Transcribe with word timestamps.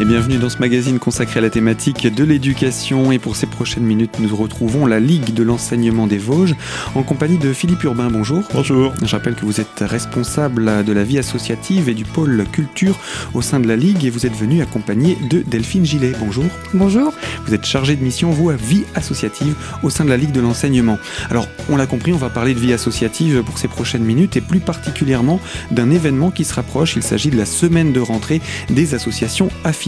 Et 0.00 0.04
bienvenue 0.04 0.38
dans 0.38 0.48
ce 0.48 0.58
magazine 0.58 1.00
consacré 1.00 1.38
à 1.38 1.42
la 1.42 1.50
thématique 1.50 2.06
de 2.06 2.22
l'éducation. 2.22 3.10
Et 3.10 3.18
pour 3.18 3.34
ces 3.34 3.46
prochaines 3.46 3.82
minutes, 3.82 4.20
nous 4.20 4.36
retrouvons 4.36 4.86
la 4.86 5.00
Ligue 5.00 5.34
de 5.34 5.42
l'enseignement 5.42 6.06
des 6.06 6.18
Vosges 6.18 6.54
en 6.94 7.02
compagnie 7.02 7.36
de 7.36 7.52
Philippe 7.52 7.82
Urbain. 7.82 8.08
Bonjour. 8.08 8.44
Bonjour. 8.54 8.94
Je 9.02 9.10
rappelle 9.10 9.34
que 9.34 9.44
vous 9.44 9.60
êtes 9.60 9.80
responsable 9.80 10.84
de 10.84 10.92
la 10.92 11.02
vie 11.02 11.18
associative 11.18 11.88
et 11.88 11.94
du 11.94 12.04
pôle 12.04 12.44
culture 12.52 12.96
au 13.34 13.42
sein 13.42 13.58
de 13.58 13.66
la 13.66 13.74
Ligue 13.74 14.04
et 14.04 14.10
vous 14.10 14.24
êtes 14.24 14.36
venu 14.36 14.62
accompagné 14.62 15.18
de 15.28 15.40
Delphine 15.40 15.84
Gillet. 15.84 16.12
Bonjour. 16.20 16.46
Bonjour. 16.74 17.12
Vous 17.46 17.54
êtes 17.54 17.66
chargé 17.66 17.96
de 17.96 18.04
mission, 18.04 18.30
vous, 18.30 18.50
à 18.50 18.54
vie 18.54 18.84
associative 18.94 19.56
au 19.82 19.90
sein 19.90 20.04
de 20.04 20.10
la 20.10 20.16
Ligue 20.16 20.30
de 20.30 20.40
l'enseignement. 20.40 20.98
Alors, 21.28 21.48
on 21.68 21.76
l'a 21.76 21.88
compris, 21.88 22.12
on 22.12 22.18
va 22.18 22.30
parler 22.30 22.54
de 22.54 22.60
vie 22.60 22.72
associative 22.72 23.42
pour 23.42 23.58
ces 23.58 23.66
prochaines 23.66 24.04
minutes 24.04 24.36
et 24.36 24.42
plus 24.42 24.60
particulièrement 24.60 25.40
d'un 25.72 25.90
événement 25.90 26.30
qui 26.30 26.44
se 26.44 26.54
rapproche. 26.54 26.94
Il 26.94 27.02
s'agit 27.02 27.30
de 27.30 27.36
la 27.36 27.46
semaine 27.46 27.92
de 27.92 27.98
rentrée 27.98 28.40
des 28.70 28.94
associations 28.94 29.48
affiliées 29.64 29.87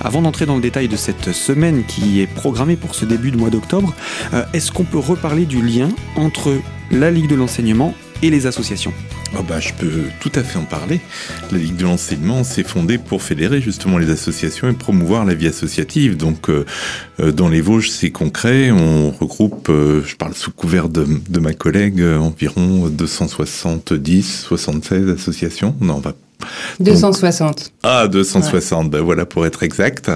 avant 0.00 0.22
d'entrer 0.22 0.46
dans 0.46 0.56
le 0.56 0.62
détail 0.62 0.88
de 0.88 0.96
cette 0.96 1.32
semaine 1.32 1.84
qui 1.86 2.20
est 2.20 2.26
programmée 2.26 2.76
pour 2.76 2.94
ce 2.94 3.04
début 3.04 3.30
de 3.30 3.36
mois 3.36 3.50
d'octobre, 3.50 3.94
euh, 4.32 4.44
est-ce 4.52 4.72
qu'on 4.72 4.84
peut 4.84 4.98
reparler 4.98 5.44
du 5.44 5.62
lien 5.62 5.88
entre 6.16 6.54
la 6.90 7.10
Ligue 7.10 7.28
de 7.28 7.36
l'enseignement 7.36 7.94
et 8.22 8.30
les 8.30 8.46
associations? 8.46 8.92
Oh 9.38 9.42
bah, 9.42 9.60
Je 9.60 9.72
peux 9.72 10.04
tout 10.20 10.32
à 10.34 10.42
fait 10.42 10.58
en 10.58 10.64
parler. 10.64 11.00
La 11.52 11.58
Ligue 11.58 11.76
de 11.76 11.84
l'enseignement 11.84 12.42
s'est 12.44 12.64
fondée 12.64 12.98
pour 12.98 13.22
fédérer 13.22 13.60
justement 13.60 13.98
les 13.98 14.10
associations 14.10 14.68
et 14.68 14.72
promouvoir 14.72 15.24
la 15.24 15.34
vie 15.34 15.46
associative. 15.46 16.16
Donc 16.16 16.50
euh, 16.50 16.64
euh, 17.20 17.32
dans 17.32 17.48
les 17.48 17.60
Vosges, 17.60 17.90
c'est 17.90 18.10
concret. 18.10 18.70
On 18.70 19.10
regroupe, 19.10 19.68
je 19.68 20.16
parle 20.16 20.34
sous 20.34 20.50
couvert 20.50 20.88
de, 20.88 21.06
de 21.28 21.40
ma 21.40 21.52
collègue, 21.52 22.02
environ 22.02 22.88
270, 22.88 24.44
76 24.48 25.08
associations. 25.08 25.76
On 25.80 26.00
va 26.00 26.14
260. 26.80 27.72
ah, 27.82 28.08
260, 28.08 28.90
ben 28.90 29.00
voilà 29.00 29.26
pour 29.26 29.46
être 29.46 29.62
exact. 29.62 30.10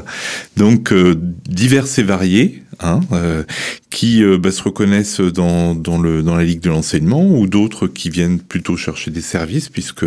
Donc 0.56 0.92
euh, 0.92 1.14
divers 1.48 1.86
et 1.98 2.02
variés, 2.02 2.63
hein, 2.80 3.00
euh, 3.12 3.44
qui 3.90 4.22
euh, 4.22 4.38
bah, 4.38 4.50
se 4.50 4.62
reconnaissent 4.62 5.20
dans, 5.20 5.74
dans, 5.74 5.98
le, 5.98 6.22
dans 6.22 6.36
la 6.36 6.44
Ligue 6.44 6.60
de 6.60 6.70
l'enseignement 6.70 7.24
ou 7.24 7.46
d'autres 7.46 7.86
qui 7.86 8.10
viennent 8.10 8.40
plutôt 8.40 8.76
chercher 8.76 9.10
des 9.10 9.20
services 9.20 9.68
puisque 9.68 10.06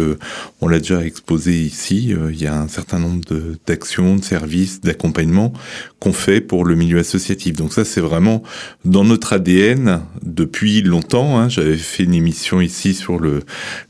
on 0.61 0.67
l'a 0.67 0.79
déjà 0.79 1.03
exposé 1.03 1.59
ici, 1.59 2.13
il 2.29 2.41
y 2.41 2.47
a 2.47 2.59
un 2.59 2.67
certain 2.67 2.99
nombre 2.99 3.21
d'actions, 3.65 4.15
de, 4.15 4.23
services, 4.23 4.81
d'accompagnement 4.81 5.53
qu'on 5.99 6.13
fait 6.13 6.41
pour 6.41 6.65
le 6.65 6.75
milieu 6.75 6.99
associatif. 6.99 7.55
Donc 7.55 7.73
ça 7.73 7.85
c'est 7.85 8.01
vraiment 8.01 8.43
dans 8.85 9.03
notre 9.03 9.33
ADN 9.33 10.01
depuis 10.23 10.81
longtemps. 10.81 11.39
Hein. 11.39 11.49
J'avais 11.49 11.77
fait 11.77 12.03
une 12.03 12.13
émission 12.13 12.61
ici 12.61 12.93
sur 12.93 13.19
le 13.19 13.43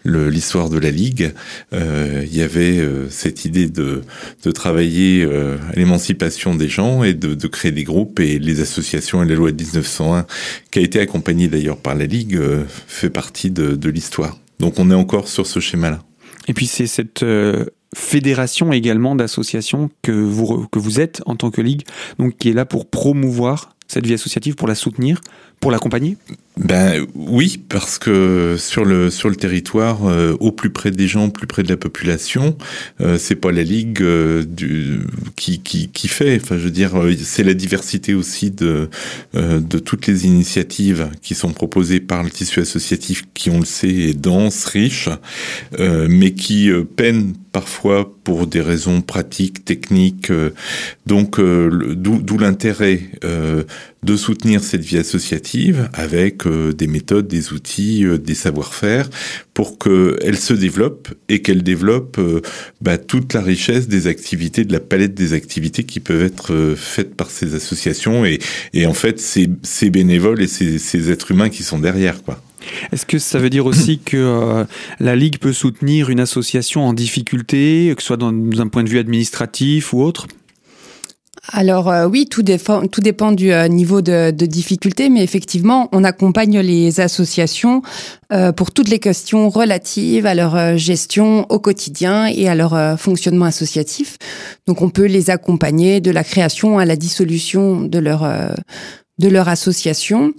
l'histoire 0.06 0.70
de 0.70 0.78
la 0.78 0.92
Ligue. 0.92 1.34
il 1.74 2.36
y 2.36 2.42
avait 2.42 2.82
cette 3.10 3.46
idée 3.46 3.68
de, 3.68 4.02
de 4.44 4.52
travailler 4.52 5.24
à 5.24 5.76
l'émancipation 5.76 6.56
des 6.56 6.70
gens 6.70 7.04
et 7.04 7.14
de, 7.14 7.34
de 7.34 7.48
créer 7.48 7.72
des 7.72 7.84
groupes 7.84 8.20
et 8.20 8.40
les 8.40 8.62
associations 8.68 9.24
et 9.24 9.28
la 9.28 9.36
loi 9.36 9.52
de 9.52 9.64
1901, 9.64 10.26
qui 10.72 10.80
a 10.80 10.82
été 10.82 11.00
accompagnée 11.00 11.48
d'ailleurs 11.48 11.78
par 11.78 11.96
la 11.96 12.06
Ligue, 12.06 12.36
euh, 12.36 12.66
fait 12.88 13.10
partie 13.10 13.52
de, 13.52 13.90
l'histoire. 13.90 14.38
Donc 14.60 14.80
on 14.80 14.92
est 14.92 14.96
encore 14.96 15.28
sur 15.28 15.48
ce 15.48 15.60
schéma-là. 15.60 16.00
Et 16.48 16.54
puis 16.54 16.68
c'est 16.68 16.88
cette 16.88 17.24
euh, 17.24 17.66
fédération 17.96 18.74
également 18.74 19.16
d'associations 19.16 19.90
que 20.02 20.12
vous, 20.12 20.68
que 20.72 20.80
vous 20.80 21.00
êtes 21.00 21.22
en 21.26 21.36
tant 21.36 21.52
que 21.52 21.62
Ligue, 21.62 21.84
donc 22.20 22.38
qui 22.38 22.50
est 22.50 22.54
là 22.54 22.66
pour 22.66 22.90
promouvoir 22.90 23.76
cette 23.88 24.06
vie 24.06 24.14
associative, 24.14 24.56
pour 24.56 24.68
la 24.68 24.76
soutenir, 24.76 25.22
pour 25.60 25.72
l'accompagner? 25.72 26.18
Ben 26.60 27.06
oui, 27.14 27.64
parce 27.70 28.00
que 28.00 28.56
sur 28.58 28.84
le 28.84 29.12
sur 29.12 29.30
le 29.30 29.36
territoire, 29.36 30.08
euh, 30.08 30.36
au 30.40 30.52
plus 30.52 30.72
près 30.72 30.90
des 30.90 31.08
gens, 31.08 31.26
au 31.26 31.30
plus 31.30 31.46
près 31.46 31.62
de 31.62 31.70
la 31.70 31.78
population, 31.78 32.58
euh, 33.00 33.18
c'est 33.20 33.36
pas 33.36 33.52
la 33.52 33.62
ligue 33.62 34.02
euh, 34.02 34.44
du, 34.44 35.02
qui, 35.36 35.60
qui, 35.60 35.90
qui 35.90 36.08
fait. 36.08 36.40
Enfin, 36.42 36.58
je 36.58 36.64
veux 36.64 36.72
dire, 36.72 36.96
euh, 37.00 37.14
c'est 37.22 37.44
la 37.44 37.54
diversité 37.54 38.14
aussi 38.16 38.50
de 38.50 38.90
de 39.34 39.80
toutes 39.80 40.08
les 40.08 40.26
initiatives 40.26 41.10
qui 41.22 41.36
sont 41.36 41.52
proposées 41.52 42.00
par 42.00 42.24
le 42.24 42.32
tissu 42.32 42.60
associatif, 42.60 43.26
qui 43.34 43.50
on 43.50 43.60
le 43.60 43.66
sait 43.66 43.90
est 43.90 44.20
dense, 44.20 44.66
riche, 44.66 45.10
mais 45.78 46.34
qui 46.34 46.72
peinent 46.96 47.34
parfois 47.52 48.12
pour 48.24 48.48
des 48.48 48.62
raisons 48.62 49.02
pratiques, 49.02 49.64
techniques. 49.64 50.32
donc, 51.06 51.40
d'où 51.40 52.38
l'intérêt 52.38 53.02
de 54.04 54.16
soutenir 54.16 54.64
cette 54.64 54.84
vie 54.84 54.98
associative 54.98 55.90
avec 55.94 56.46
euh, 56.46 56.72
des 56.72 56.88
méthodes, 56.88 57.28
des 57.28 57.52
outils, 57.52 58.06
euh, 58.06 58.18
des 58.18 58.36
savoir-faire 58.36 59.10
pour 59.54 59.80
qu'elle 59.80 60.38
se 60.38 60.54
développe 60.54 61.10
et 61.30 61.42
qu'elle 61.42 61.64
développe 61.64 62.18
euh, 62.20 62.42
bah, 62.80 62.98
toute 62.98 63.34
la 63.34 63.42
richesse 63.42 63.88
des 63.88 64.08
activités, 64.08 64.66
de 64.66 64.74
la 64.74 64.80
palette 64.80 65.16
des 65.16 65.34
activités 65.34 65.84
qui 65.84 66.00
peuvent 66.00 66.24
être 66.24 66.76
faites 66.78 67.16
par 67.16 67.32
ces 67.32 67.56
associations 67.56 68.24
et, 68.24 68.40
et 68.74 68.86
en 68.86 68.94
fait 68.94 69.20
ces, 69.20 69.50
ces 69.64 69.90
bénévoles 69.90 70.42
et 70.42 70.48
ces, 70.48 70.78
ces 70.78 71.10
êtres 71.12 71.32
humains 71.32 71.50
qui 71.50 71.64
sont 71.64 71.80
derrière 71.80 72.24
quoi. 72.24 72.42
Est-ce 72.92 73.06
que 73.06 73.18
ça 73.18 73.40
veut 73.40 73.50
dire 73.50 73.66
aussi 73.66 74.00
que 74.06 74.66
la 75.00 75.16
Ligue 75.16 75.40
peut 75.40 75.54
soutenir 75.54 76.10
une 76.10 76.20
association 76.20 76.86
en 76.86 76.94
difficulté, 76.94 77.94
que 77.96 78.02
ce 78.02 78.08
soit 78.08 78.18
d'un 78.18 78.68
point 78.68 78.84
de 78.84 78.90
vue 78.90 79.00
administratif 79.00 79.94
ou 79.94 80.02
autre? 80.02 80.28
Alors 81.52 81.90
euh, 81.90 82.08
oui, 82.08 82.28
tout, 82.28 82.44
dépend, 82.44 82.88
tout 82.88 83.02
dépend 83.02 83.32
du 83.32 83.52
euh, 83.52 83.68
niveau 83.68 84.02
de, 84.02 84.32
de, 84.32 84.46
difficulté, 84.46 85.10
mais 85.10 85.24
effectivement, 85.24 85.90
on 85.92 86.04
accompagne 86.04 86.60
les 86.60 87.00
associations 87.00 87.82
euh, 88.34 88.52
pour 88.52 88.72
toutes 88.72 88.90
les 88.90 89.00
questions 89.00 89.50
relatives 89.50 90.26
à 90.26 90.36
leur 90.36 90.78
gestion 90.78 91.46
au 91.50 91.60
quotidien 91.60 92.26
et 92.28 92.48
à 92.48 92.56
leur 92.56 93.00
fonctionnement 93.00 93.46
associatif. 93.46 94.18
Donc 94.66 94.82
on 94.82 94.90
peut 94.90 95.06
les 95.06 95.30
accompagner 95.30 96.02
de 96.02 96.12
la 96.12 96.24
création 96.24 96.80
à 96.80 96.86
la 96.86 96.96
dissolution 96.96 97.82
de 97.82 98.00
leur 98.00 98.28
de 99.20 99.30
leur 99.30 99.48
association, 99.48 100.34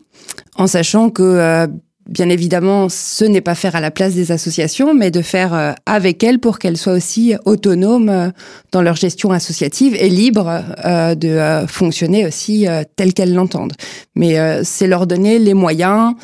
en 0.57 0.67
sachant 0.67 1.11
que 1.11 1.69
bien 2.09 2.31
évidemment, 2.31 2.89
ce 2.89 3.25
n'est 3.25 3.43
pas 3.43 3.55
faire 3.55 3.77
à 3.77 3.81
la 3.81 3.91
place 3.91 4.15
des 4.15 4.33
associations, 4.33 4.95
mais 4.95 5.11
de 5.11 5.23
faire 5.23 5.55
euh, 5.55 5.73
avec 5.87 6.25
elles 6.25 6.39
pour 6.39 6.59
qu'elles 6.59 6.79
soient 6.79 6.95
aussi 6.95 7.35
autonomes 7.45 8.09
euh, 8.09 8.31
dans 8.73 8.83
leur 8.83 8.97
gestion 8.97 9.31
associative 9.31 9.95
et 9.95 10.09
libres 10.09 10.63
euh, 10.85 11.15
de 11.15 11.67
fonctionner 11.67 12.27
aussi 12.27 12.67
telles 12.97 13.13
qu'elles 13.13 13.35
l'entendent. 13.35 13.75
Mais 14.15 14.37
c'est 14.65 14.87
leur 14.87 15.07
donner 15.07 15.39
les 15.39 15.55
moyens, 15.55 16.15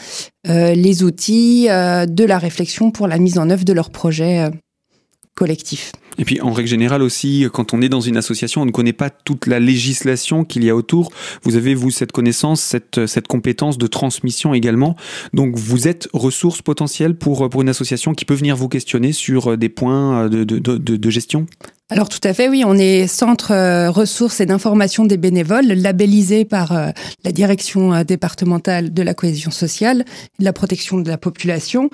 les 0.47 1.03
outils 1.03 1.67
de 1.67 2.25
la 2.25 2.39
réflexion 2.39 2.91
pour 2.91 3.09
la 3.09 3.19
mise 3.19 3.39
en 3.39 3.51
œuvre 3.51 3.65
de 3.65 3.73
leurs 3.73 3.91
projets 3.91 4.51
collectifs. 5.35 5.93
Et 6.19 6.25
puis 6.25 6.41
en 6.41 6.53
règle 6.53 6.69
générale 6.69 7.03
aussi, 7.03 7.47
quand 7.53 7.75
on 7.75 7.83
est 7.83 7.89
dans 7.89 8.01
une 8.01 8.17
association, 8.17 8.63
on 8.63 8.67
ne 8.67 8.71
connaît 8.71 8.93
pas 8.93 9.11
toute 9.11 9.47
la 9.47 9.61
législation 9.61 10.45
qu'il 10.45 10.65
y 10.65 10.71
a 10.71 10.77
autour. 10.77 11.11
Vous 11.43 11.57
avez, 11.57 11.75
vous, 11.75 11.91
cette 11.91 12.13
connaissance, 12.13 12.61
cette, 12.61 13.07
cette 13.07 13.27
compétence 13.27 13.79
de 13.79 13.87
transmission 13.87 14.55
également. 14.55 14.97
Donc 15.33 15.57
vous 15.57 15.89
êtes 15.89 16.09
ressource 16.13 16.63
potentielle 16.63 17.17
pour, 17.17 17.49
pour 17.51 17.63
une 17.63 17.69
association 17.69 18.15
qui 18.15 18.25
peut 18.25 18.35
venir 18.35 18.57
vous 18.57 18.69
questionner 18.69 19.13
sur 19.13 19.57
des 19.57 19.69
points 19.69 20.29
de, 20.29 20.45
de, 20.45 20.59
de, 20.59 20.79
de 20.79 21.11
gestion? 21.11 21.47
Alors 21.91 22.09
tout 22.09 22.21
à 22.25 22.33
fait, 22.33 22.49
oui, 22.49 22.65
on 22.67 22.79
est 22.79 23.07
centre 23.07 23.53
euh, 23.53 23.91
ressources 23.91 24.41
et 24.41 24.47
d'information 24.47 25.05
des 25.05 25.19
bénévoles, 25.19 25.67
labellisé 25.67 26.47
par 26.47 26.73
euh, 26.73 26.89
la 27.25 27.31
direction 27.31 27.93
euh, 27.93 28.05
départementale 28.05 28.95
de 28.95 29.03
la 29.03 29.13
cohésion 29.13 29.51
sociale 29.51 30.07
de 30.39 30.45
la 30.45 30.55
protection 30.55 30.99
de 30.99 31.09
la 31.11 31.19
population. 31.19 31.91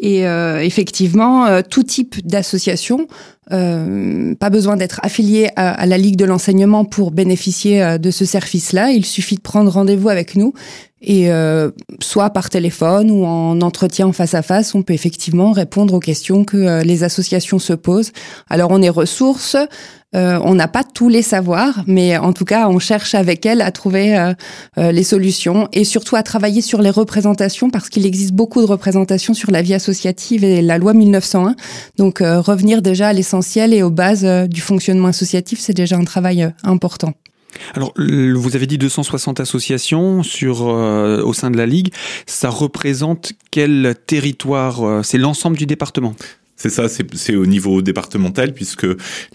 Et 0.00 0.22
effectivement, 0.22 1.62
tout 1.62 1.82
type 1.82 2.26
d'association 2.26 3.08
euh, 3.50 4.34
pas 4.34 4.50
besoin 4.50 4.76
d'être 4.76 5.00
affilié 5.02 5.48
à, 5.56 5.86
la 5.86 5.96
Ligue 5.96 6.16
de 6.16 6.26
l'enseignement 6.26 6.84
pour 6.84 7.10
bénéficier 7.10 7.82
euh, 7.82 7.98
de 7.98 8.10
ce 8.10 8.26
service-là. 8.26 8.90
Il 8.90 9.06
suffit 9.06 9.36
de 9.36 9.40
prendre 9.40 9.70
rendez-vous 9.70 10.10
avec 10.10 10.36
nous 10.36 10.52
et 11.00 11.30
euh, 11.30 11.70
soit 12.00 12.30
par 12.30 12.50
téléphone 12.50 13.10
ou 13.10 13.24
en 13.24 13.60
entretien 13.60 14.06
en 14.06 14.12
face 14.12 14.34
à 14.34 14.42
face, 14.42 14.74
on 14.74 14.82
peut 14.82 14.94
effectivement 14.94 15.52
répondre 15.52 15.94
aux 15.94 16.00
questions 16.00 16.44
que 16.44 16.56
euh, 16.56 16.82
les 16.82 17.04
associations 17.04 17.58
se 17.58 17.72
posent. 17.72 18.12
Alors 18.48 18.70
on 18.70 18.82
est 18.82 18.88
ressources, 18.88 19.56
euh, 20.16 20.40
on 20.42 20.54
n'a 20.54 20.68
pas 20.68 20.84
tous 20.84 21.08
les 21.08 21.22
savoirs, 21.22 21.84
mais 21.86 22.16
en 22.16 22.32
tout 22.32 22.44
cas 22.44 22.68
on 22.68 22.78
cherche 22.78 23.14
avec 23.14 23.44
elles 23.44 23.60
à 23.60 23.70
trouver 23.70 24.32
les 24.76 25.02
solutions 25.02 25.68
et 25.72 25.84
surtout 25.84 26.16
à 26.16 26.22
travailler 26.22 26.62
sur 26.62 26.80
les 26.80 26.88
représentations 26.88 27.68
parce 27.68 27.90
qu'il 27.90 28.06
existe 28.06 28.32
beaucoup 28.32 28.62
de 28.62 28.66
représentations 28.66 29.34
sur 29.34 29.50
la 29.50 29.60
vie 29.60 29.74
associative 29.74 30.44
et 30.44 30.62
la 30.62 30.78
loi 30.78 30.94
1901. 30.94 31.56
Donc 31.98 32.20
revenir 32.20 32.80
déjà 32.80 33.08
à 33.08 33.12
l'essentiel 33.12 33.74
et 33.74 33.82
aux 33.82 33.90
bases 33.90 34.24
euh, 34.24 34.46
du 34.46 34.60
fonctionnement 34.60 35.08
associatif, 35.08 35.58
c'est 35.60 35.74
déjà 35.74 35.96
un 35.96 36.04
travail 36.04 36.42
euh, 36.42 36.50
important. 36.62 37.12
Alors, 37.74 37.92
vous 37.96 38.56
avez 38.56 38.66
dit 38.66 38.78
260 38.78 39.40
associations 39.40 40.22
sur 40.22 40.68
euh, 40.68 41.22
au 41.22 41.32
sein 41.32 41.50
de 41.50 41.56
la 41.56 41.66
ligue. 41.66 41.92
Ça 42.26 42.50
représente 42.50 43.32
quel 43.50 43.94
territoire 44.06 45.04
C'est 45.04 45.18
l'ensemble 45.18 45.56
du 45.56 45.66
département? 45.66 46.14
C'est 46.60 46.70
ça, 46.70 46.88
c'est 46.88 47.36
au 47.36 47.46
niveau 47.46 47.82
départemental 47.82 48.52
puisque 48.52 48.86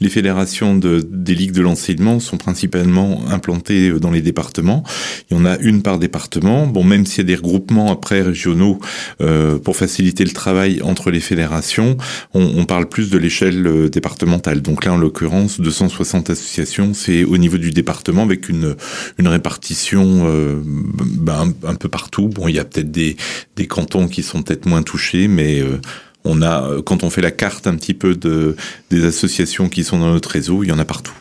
les 0.01 0.09
fédérations 0.09 0.75
de, 0.75 1.01
des 1.09 1.35
ligues 1.35 1.53
de 1.53 1.61
l'enseignement 1.61 2.19
sont 2.19 2.35
principalement 2.35 3.25
implantées 3.29 3.91
dans 3.91 4.11
les 4.11 4.21
départements. 4.21 4.83
Il 5.31 5.37
y 5.37 5.39
en 5.39 5.45
a 5.45 5.57
une 5.59 5.83
par 5.83 5.99
département. 5.99 6.67
Bon, 6.67 6.83
même 6.83 7.05
s'il 7.05 7.19
y 7.19 7.21
a 7.21 7.23
des 7.23 7.35
regroupements 7.35 7.93
après 7.93 8.21
régionaux 8.21 8.77
euh, 9.21 9.57
pour 9.57 9.77
faciliter 9.77 10.25
le 10.25 10.31
travail 10.31 10.81
entre 10.81 11.11
les 11.11 11.21
fédérations, 11.21 11.95
on, 12.33 12.43
on 12.57 12.65
parle 12.65 12.89
plus 12.89 13.09
de 13.09 13.17
l'échelle 13.17 13.65
euh, 13.67 13.87
départementale. 13.87 14.61
Donc 14.61 14.83
là, 14.83 14.91
en 14.91 14.97
l'occurrence, 14.97 15.61
260 15.61 16.29
associations, 16.29 16.93
c'est 16.93 17.23
au 17.23 17.37
niveau 17.37 17.57
du 17.57 17.71
département 17.71 18.23
avec 18.23 18.49
une, 18.49 18.75
une 19.17 19.29
répartition 19.29 20.25
euh, 20.27 20.61
ben, 20.65 21.53
un, 21.65 21.75
peu 21.75 21.87
partout. 21.87 22.27
Bon, 22.27 22.49
il 22.49 22.55
y 22.55 22.59
a 22.59 22.65
peut-être 22.65 22.91
des, 22.91 23.15
des 23.55 23.65
cantons 23.65 24.09
qui 24.09 24.23
sont 24.23 24.43
peut-être 24.43 24.65
moins 24.65 24.83
touchés, 24.83 25.29
mais 25.29 25.61
euh, 25.61 25.79
on 26.25 26.41
a, 26.41 26.63
euh, 26.63 26.81
quand 26.81 27.03
on 27.03 27.09
fait 27.09 27.21
la 27.21 27.31
carte 27.31 27.67
un 27.67 27.75
petit 27.75 27.93
peu 27.93 28.15
de, 28.15 28.55
des 28.89 29.05
associations 29.05 29.69
qui 29.69 29.83
sont 29.83 29.99
dans 29.99 30.11
notre 30.11 30.29
réseau, 30.29 30.63
il 30.63 30.69
y 30.69 30.71
en 30.71 30.79
a 30.79 30.85
partout. 30.85 31.13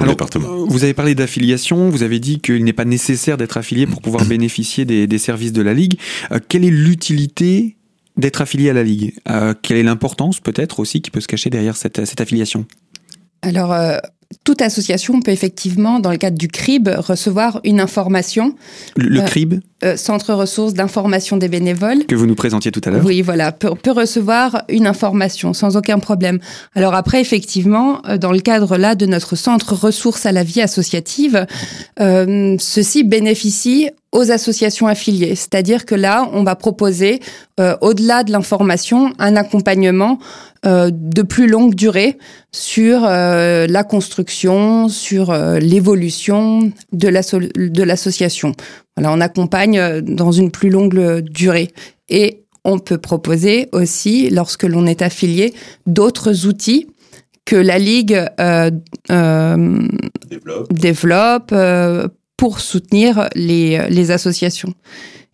Alors, 0.00 0.16
euh, 0.36 0.64
Vous 0.68 0.84
avez 0.84 0.94
parlé 0.94 1.14
d'affiliation, 1.14 1.88
vous 1.90 2.02
avez 2.02 2.20
dit 2.20 2.40
qu'il 2.40 2.62
n'est 2.64 2.72
pas 2.72 2.84
nécessaire 2.84 3.36
d'être 3.36 3.56
affilié 3.56 3.86
pour 3.86 4.00
pouvoir 4.00 4.24
bénéficier 4.26 4.84
des, 4.84 5.06
des 5.06 5.18
services 5.18 5.52
de 5.52 5.62
la 5.62 5.74
Ligue. 5.74 5.98
Euh, 6.30 6.38
quelle 6.48 6.64
est 6.64 6.70
l'utilité 6.70 7.76
d'être 8.16 8.40
affilié 8.42 8.70
à 8.70 8.74
la 8.74 8.82
Ligue? 8.82 9.14
Euh, 9.28 9.54
Quelle 9.60 9.78
est 9.78 9.82
l'importance 9.82 10.38
peut-être 10.40 10.80
aussi 10.80 11.00
qui 11.00 11.10
peut 11.10 11.20
se 11.20 11.28
cacher 11.28 11.50
derrière 11.50 11.76
cette, 11.76 12.04
cette 12.04 12.20
affiliation? 12.20 12.66
Alors, 13.40 13.72
euh, 13.72 13.96
toute 14.44 14.62
association 14.62 15.20
peut 15.20 15.30
effectivement, 15.32 15.98
dans 15.98 16.10
le 16.10 16.16
cadre 16.18 16.38
du 16.38 16.48
CRIB, 16.48 16.88
recevoir 16.98 17.60
une 17.64 17.80
information, 17.80 18.54
Le, 18.96 19.08
le 19.08 19.20
Euh, 19.20 19.24
CRIB? 19.24 19.54
Euh, 19.84 19.96
Centre 19.96 20.34
Ressources 20.34 20.74
d'information 20.74 21.36
des 21.36 21.48
bénévoles. 21.48 22.06
que 22.06 22.14
vous 22.14 22.26
nous 22.26 22.34
présentiez 22.34 22.70
tout 22.70 22.80
à 22.84 22.90
l'heure 22.90 23.04
Oui, 23.04 23.22
voilà, 23.22 23.52
peut, 23.52 23.74
peut 23.74 23.90
recevoir 23.92 24.62
une 24.68 24.86
information 24.86 25.52
sans 25.52 25.76
aucun 25.76 25.98
problème. 25.98 26.38
Alors 26.74 26.94
après, 26.94 27.20
effectivement, 27.20 28.00
euh, 28.08 28.18
dans 28.18 28.32
le 28.32 28.40
cadre 28.40 28.76
là 28.76 28.94
de 28.94 29.06
notre 29.06 29.36
centre 29.36 29.74
ressources 29.74 30.26
à 30.26 30.32
la 30.32 30.44
vie 30.44 30.60
associative, 30.60 31.46
euh, 32.00 32.56
ceci 32.58 33.04
bénéficie 33.04 33.90
aux 34.12 34.30
associations 34.30 34.86
affiliées. 34.86 35.34
C'est-à-dire 35.34 35.86
que 35.86 35.94
là, 35.94 36.28
on 36.32 36.44
va 36.44 36.54
proposer, 36.54 37.20
euh, 37.58 37.76
au-delà 37.80 38.24
de 38.24 38.30
l'information, 38.30 39.12
un 39.18 39.36
accompagnement 39.36 40.18
euh, 40.64 40.90
de 40.92 41.22
plus 41.22 41.48
longue 41.48 41.74
durée 41.74 42.18
sur 42.52 43.04
euh, 43.04 43.66
la 43.66 43.82
construction, 43.82 44.88
sur 44.88 45.30
euh, 45.30 45.58
l'évolution 45.58 46.70
de 46.92 47.82
l'association. 47.82 48.54
Voilà, 48.96 49.12
on 49.12 49.20
accompagne 49.20 49.78
euh, 49.78 50.00
dans 50.00 50.32
une 50.32 50.50
plus 50.50 50.70
longue 50.70 50.98
euh, 50.98 51.20
durée. 51.20 51.70
Et 52.08 52.44
on 52.64 52.78
peut 52.78 52.98
proposer 52.98 53.68
aussi, 53.72 54.30
lorsque 54.30 54.64
l'on 54.64 54.86
est 54.86 55.02
affilié, 55.02 55.54
d'autres 55.86 56.46
outils 56.46 56.86
que 57.44 57.56
la 57.56 57.78
Ligue 57.78 58.24
euh, 58.40 58.70
euh, 59.10 59.78
Développe. 60.28 60.72
développe 60.72 61.50
euh, 61.52 62.08
pour 62.36 62.60
soutenir 62.60 63.28
les, 63.34 63.88
les 63.88 64.10
associations. 64.10 64.74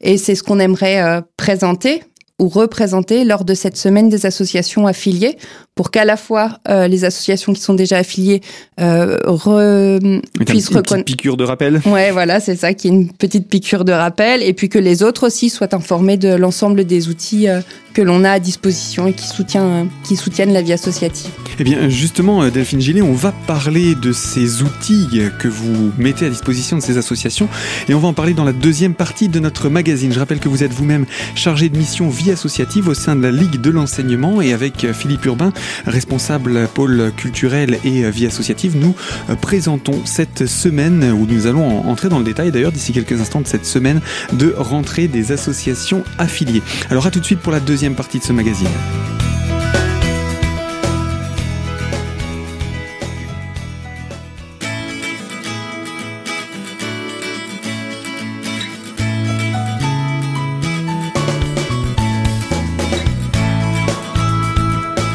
Et 0.00 0.16
c'est 0.16 0.34
ce 0.34 0.42
qu'on 0.42 0.58
aimerait 0.58 1.22
présenter 1.36 2.02
ou 2.38 2.48
représenter 2.48 3.24
lors 3.24 3.44
de 3.44 3.54
cette 3.54 3.76
semaine 3.76 4.08
des 4.08 4.26
associations 4.26 4.86
affiliées 4.86 5.36
pour 5.78 5.92
qu'à 5.92 6.04
la 6.04 6.16
fois 6.16 6.58
euh, 6.68 6.88
les 6.88 7.04
associations 7.04 7.52
qui 7.52 7.60
sont 7.60 7.74
déjà 7.74 7.98
affiliées 7.98 8.40
euh, 8.80 9.16
re- 9.26 10.00
Une, 10.02 10.22
puissent 10.44 10.70
une 10.70 10.78
reconna- 10.78 10.82
petite 11.04 11.06
piqûre 11.06 11.36
de 11.36 11.44
rappel 11.44 11.80
Ouais, 11.86 12.10
voilà, 12.10 12.40
c'est 12.40 12.56
ça, 12.56 12.74
qui 12.74 12.88
est 12.88 12.90
une 12.90 13.12
petite 13.12 13.48
piqûre 13.48 13.84
de 13.84 13.92
rappel, 13.92 14.42
et 14.42 14.52
puis 14.54 14.68
que 14.68 14.78
les 14.80 15.04
autres 15.04 15.28
aussi 15.28 15.50
soient 15.50 15.72
informés 15.76 16.16
de 16.16 16.34
l'ensemble 16.34 16.84
des 16.84 17.06
outils 17.08 17.48
euh, 17.48 17.60
que 17.94 18.02
l'on 18.02 18.24
a 18.24 18.32
à 18.32 18.38
disposition 18.40 19.06
et 19.06 19.12
qui, 19.12 19.26
soutient, 19.28 19.86
qui 20.04 20.16
soutiennent 20.16 20.52
la 20.52 20.62
vie 20.62 20.72
associative. 20.72 21.30
Eh 21.60 21.64
bien, 21.64 21.88
justement, 21.88 22.48
Delphine 22.48 22.80
Gillet, 22.80 23.02
on 23.02 23.12
va 23.12 23.32
parler 23.46 23.94
de 23.96 24.10
ces 24.12 24.62
outils 24.62 25.20
que 25.40 25.48
vous 25.48 25.92
mettez 25.98 26.26
à 26.26 26.28
disposition 26.28 26.76
de 26.76 26.82
ces 26.82 26.96
associations 26.98 27.48
et 27.88 27.94
on 27.94 27.98
va 28.00 28.06
en 28.08 28.12
parler 28.12 28.34
dans 28.34 28.44
la 28.44 28.52
deuxième 28.52 28.94
partie 28.94 29.28
de 29.28 29.40
notre 29.40 29.68
magazine. 29.68 30.12
Je 30.12 30.18
rappelle 30.20 30.38
que 30.38 30.48
vous 30.48 30.62
êtes 30.62 30.72
vous-même 30.72 31.06
chargé 31.34 31.68
de 31.68 31.76
mission 31.76 32.08
vie 32.08 32.30
associative 32.30 32.86
au 32.88 32.94
sein 32.94 33.16
de 33.16 33.22
la 33.22 33.32
Ligue 33.32 33.60
de 33.60 33.70
l'enseignement 33.70 34.40
et 34.40 34.52
avec 34.52 34.86
Philippe 34.92 35.24
Urbain, 35.24 35.52
responsable 35.86 36.68
pôle 36.74 37.12
culturel 37.16 37.78
et 37.84 38.10
vie 38.10 38.26
associative, 38.26 38.76
nous 38.76 38.94
euh, 39.30 39.34
présentons 39.36 40.00
cette 40.04 40.46
semaine 40.46 41.12
où 41.12 41.26
nous 41.26 41.46
allons 41.46 41.66
en- 41.66 41.88
entrer 41.90 42.08
dans 42.08 42.18
le 42.18 42.24
détail 42.24 42.50
d'ailleurs 42.52 42.72
d'ici 42.72 42.92
quelques 42.92 43.20
instants 43.20 43.40
de 43.40 43.46
cette 43.46 43.66
semaine 43.66 44.00
de 44.32 44.54
rentrée 44.56 45.08
des 45.08 45.32
associations 45.32 46.02
affiliées. 46.18 46.62
Alors 46.90 47.06
à 47.06 47.10
tout 47.10 47.20
de 47.20 47.24
suite 47.24 47.40
pour 47.40 47.52
la 47.52 47.60
deuxième 47.60 47.94
partie 47.94 48.18
de 48.18 48.24
ce 48.24 48.32
magazine. 48.32 48.68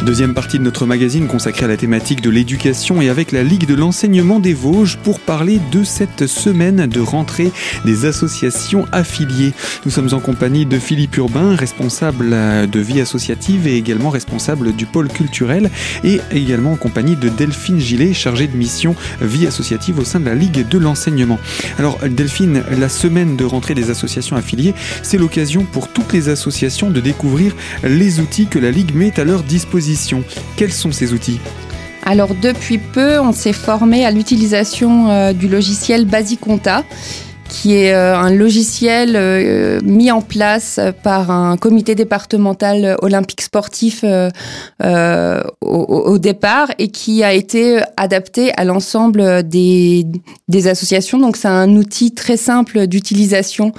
Deuxième 0.06 0.34
partie 0.34 0.60
de 0.60 0.64
notre 0.64 0.86
magazine 0.86 1.28
consacrée 1.28 1.64
à 1.64 1.70
la 1.70 1.78
thématique 1.78 2.20
de 2.20 2.30
l'éducation 2.30 3.02
et 3.02 3.08
avec 3.08 3.32
la 3.32 3.42
Ligue 3.42 3.66
de 3.66 3.74
l'enseignement 3.74 4.42
des 4.42 4.54
Vosges 4.54 4.98
pour 4.98 5.22
parler 5.22 5.62
de 5.72 5.86
cette 5.86 6.28
semaine 6.28 6.88
de 6.88 7.00
rentrée 7.00 7.54
des 7.86 8.04
associations 8.04 8.86
affiliées. 8.92 9.54
Nous 9.86 9.92
sommes 9.92 10.10
en 10.12 10.20
compagnie 10.20 10.66
de 10.66 10.78
Philippe 10.78 11.16
Urbain, 11.16 11.56
responsable 11.56 12.32
euh, 12.34 12.68
de 12.68 12.82
vie 12.82 13.00
associative 13.00 13.66
et 13.66 13.78
également 13.78 14.10
responsable 14.10 14.76
du 14.76 14.86
pôle 14.86 15.08
culturel 15.08 15.72
et 16.04 16.20
également 16.32 16.74
en 16.74 16.78
compagnie 16.78 17.16
de 17.16 17.30
Delphine 17.30 17.80
Gillet, 17.80 18.14
chargée 18.14 18.48
de 18.48 18.58
mission 18.58 18.98
vie 19.22 19.48
associative 19.48 20.00
au 20.00 20.04
sein 20.04 20.20
de 20.20 20.26
la 20.26 20.36
Ligue 20.36 20.68
de 20.68 20.78
l'enseignement. 20.80 21.40
Alors 21.80 21.98
Delphine, 22.10 22.62
la 22.78 22.90
semaine 22.90 23.38
de 23.38 23.46
rentrée 23.46 23.74
des 23.74 23.90
associations 23.90 24.36
affiliées, 24.36 24.74
c'est 25.02 25.18
l'occasion 25.18 25.64
pour 25.64 25.88
toutes 25.88 26.12
les 26.12 26.28
associations 26.28 26.90
de 26.90 27.00
découvrir 27.00 27.56
les 27.84 28.20
outils 28.20 28.48
que 28.48 28.60
la 28.60 28.70
Ligue 28.70 28.94
met 28.94 29.18
à 29.18 29.24
leur 29.24 29.44
disposition. 29.44 29.93
Quels 30.56 30.72
sont 30.72 30.92
ces 30.92 31.14
outils 31.14 31.40
Alors 32.04 32.36
depuis 32.36 32.78
peu, 32.78 33.20
on 33.20 33.32
s'est 33.32 33.54
formé 33.54 34.06
à 34.06 34.12
l'utilisation 34.12 35.10
euh, 35.10 35.34
du 35.34 35.48
logiciel 35.48 36.06
Basiconta 36.06 36.84
qui 37.54 37.76
est 37.76 37.94
euh, 37.94 38.18
un 38.18 38.34
logiciel 38.34 39.14
euh, 39.16 39.80
mis 39.84 40.10
en 40.10 40.22
place 40.22 40.80
par 41.04 41.30
un 41.30 41.56
comité 41.56 41.94
départemental 41.94 42.98
olympique 43.04 43.42
sportif 43.42 44.02
euh, 44.04 44.32
euh, 44.84 45.44
au, 45.62 46.18
départ 46.18 46.70
et 46.80 46.88
qui 46.88 47.24
a 47.24 47.32
été 47.34 47.80
adapté 47.96 48.52
à 48.58 48.66
l'ensemble 48.66 49.44
des, 49.44 50.08
des 50.48 50.68
associations. 50.68 51.20
Donc 51.20 51.38
c'est 51.38 51.48
un 51.48 51.76
outil 51.76 52.16
très 52.16 52.38
simple 52.38 52.88
d'utilisation 52.88 53.72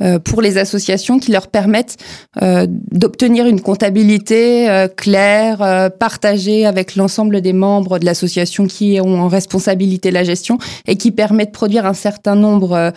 euh, 0.00 0.20
pour 0.20 0.42
les 0.42 0.58
associations 0.58 1.18
qui 1.18 1.32
leur 1.32 1.48
permettent 1.48 1.96
euh, 2.40 2.66
d'obtenir 2.68 3.46
une 3.46 3.60
comptabilité 3.60 4.70
euh, 4.70 4.86
claire, 4.86 5.60
euh, 5.60 5.88
partagée 5.90 6.66
avec 6.66 6.94
l'ensemble 6.94 7.40
des 7.40 7.52
membres 7.52 7.98
de 7.98 8.04
l'association 8.04 8.68
qui 8.68 9.00
ont 9.02 9.20
en 9.20 9.26
responsabilité 9.26 10.12
la 10.12 10.22
gestion 10.22 10.58
et 10.86 10.96
qui 10.96 11.10
permet 11.10 11.46
de 11.46 11.50
produire 11.50 11.84
un 11.84 11.94
certain 11.94 12.36
nombre 12.36 12.72
euh, 12.74 12.90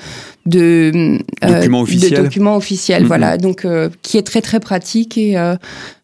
de, 0.46 1.20
euh, 1.44 1.48
Documents 1.48 1.80
de 1.80 1.84
officiels. 1.84 2.24
documents 2.24 2.56
officiels. 2.58 3.02
Mhm. 3.04 3.08
Voilà, 3.08 3.38
donc 3.38 3.66
euh, 3.66 3.90
qui 4.02 4.18
est 4.18 4.24
très 4.24 4.42
très 4.42 4.60
pratique 4.60 5.18
et 5.18 5.36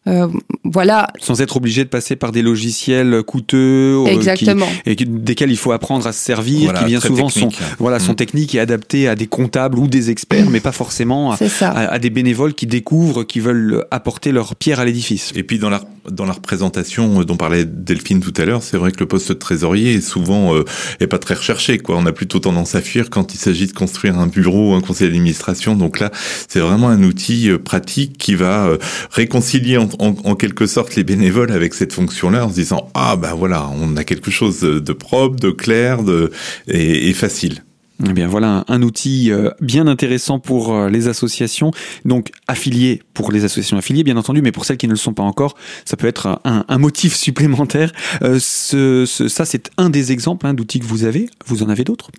euh, 0.07 0.27
voilà 0.63 1.07
Sans 1.19 1.41
être 1.41 1.57
obligé 1.57 1.83
de 1.83 1.89
passer 1.89 2.15
par 2.15 2.31
des 2.31 2.41
logiciels 2.41 3.23
coûteux, 3.23 3.97
euh, 3.97 4.05
qui- 4.05 4.11
exactement. 4.15 4.67
et 4.85 4.95
desquels 4.95 5.51
il 5.51 5.57
faut 5.57 5.71
apprendre 5.73 6.07
à 6.07 6.11
se 6.13 6.23
servir, 6.23 6.65
Voilà, 6.65 6.79
qui 6.79 6.85
bien 6.85 6.99
souvent 6.99 7.29
sont, 7.29 7.49
technique. 7.49 7.59
voilà, 7.79 7.99
sont 7.99 8.13
Mm. 8.13 8.15
techniques 8.15 8.55
et 8.55 8.59
adaptés 8.59 9.07
à 9.07 9.15
des 9.15 9.27
comptables 9.27 9.77
ou 9.77 9.87
des 9.87 10.09
experts, 10.09 10.49
mais 10.49 10.59
pas 10.59 10.71
forcément 10.71 11.33
à, 11.33 11.37
à- 11.61 11.67
à 11.93 11.99
des 11.99 12.09
bénévoles 12.09 12.53
qui 12.53 12.65
découvrent, 12.67 13.23
qui 13.23 13.39
veulent 13.39 13.85
apporter 13.91 14.31
leur 14.31 14.55
pierre 14.55 14.79
à 14.79 14.85
l'édifice. 14.85 15.31
Et 15.35 15.43
puis 15.43 15.59
dans 15.59 15.69
la 15.69 15.81
dans 16.09 16.23
la 16.23 16.31
représentation 16.31 17.19
euh, 17.19 17.25
dont 17.25 17.35
parlait 17.35 17.65
Delphine 17.65 18.21
tout 18.21 18.33
à 18.37 18.45
l'heure, 18.45 18.63
c'est 18.63 18.77
vrai 18.77 18.93
que 18.93 18.99
le 19.01 19.07
poste 19.07 19.27
de 19.27 19.33
trésorier 19.33 19.95
est 19.95 19.99
souvent 20.01 20.55
euh, 20.55 20.63
est 21.01 21.07
pas 21.07 21.17
très 21.19 21.33
recherché 21.33 21.79
quoi. 21.79 21.97
On 21.97 22.05
a 22.05 22.13
plutôt 22.13 22.39
tendance 22.39 22.75
à 22.75 22.81
fuir 22.81 23.09
quand 23.09 23.33
il 23.33 23.37
s'agit 23.37 23.67
de 23.67 23.73
construire 23.73 24.17
un 24.17 24.27
bureau, 24.27 24.73
un 24.73 24.79
conseil 24.79 25.07
d'administration. 25.09 25.75
Donc 25.75 25.99
là, 25.99 26.09
c'est 26.47 26.61
vraiment 26.61 26.87
un 26.87 27.03
outil 27.03 27.49
pratique 27.61 28.17
qui 28.17 28.35
va 28.35 28.69
réconcilier 29.11 29.77
en, 29.77 29.89
en- 29.99 30.35
quelque 30.35 30.67
sorte 30.67 30.95
les 30.95 31.03
bénévoles 31.03 31.51
avec 31.51 31.73
cette 31.73 31.93
fonction-là 31.93 32.45
en 32.45 32.49
se 32.49 32.55
disant 32.55 32.89
ah 32.93 33.15
ben 33.15 33.33
voilà, 33.33 33.69
on 33.79 33.95
a 33.97 34.03
quelque 34.03 34.31
chose 34.31 34.59
de, 34.61 34.93
propre, 34.93 35.37
de 35.37 35.49
clair, 35.51 36.03
de 36.03 36.31
et, 36.67 37.13
facile. 37.13 37.63
Eh 38.07 38.13
bien 38.13 38.27
voilà 38.27 38.63
un, 38.67 38.83
outil 38.83 39.31
euh, 39.31 39.49
bien 39.59 39.87
intéressant 39.87 40.39
pour 40.39 40.71
euh, 40.71 40.87
les 40.87 41.07
associations, 41.07 41.71
donc 42.05 42.29
affiliées 42.47 43.01
pour 43.15 43.31
les 43.31 43.43
associations 43.43 43.75
affiliées 43.77 44.03
bien 44.03 44.17
entendu, 44.17 44.43
mais 44.43 44.51
pour 44.51 44.65
celles 44.65 44.77
qui 44.77 44.85
ne 44.85 44.91
le 44.91 44.97
sont 44.97 45.13
pas 45.13 45.23
encore, 45.23 45.55
ça 45.83 45.97
peut 45.97 46.07
être 46.07 46.39
un, 46.43 46.77
motif 46.77 47.15
supplémentaire. 47.25 47.91
Euh, 48.21 48.37
ça 48.39 49.45
c'est 49.45 49.71
un 49.77 49.89
des 49.89 50.11
exemples 50.11 50.45
hein, 50.45 50.53
d'outils 50.53 50.79
que 50.79 50.85
vous 50.85 51.05
avez. 51.05 51.27
Vous 51.47 51.63
en 51.63 51.69
avez 51.69 51.83
d'autres? 51.83 52.11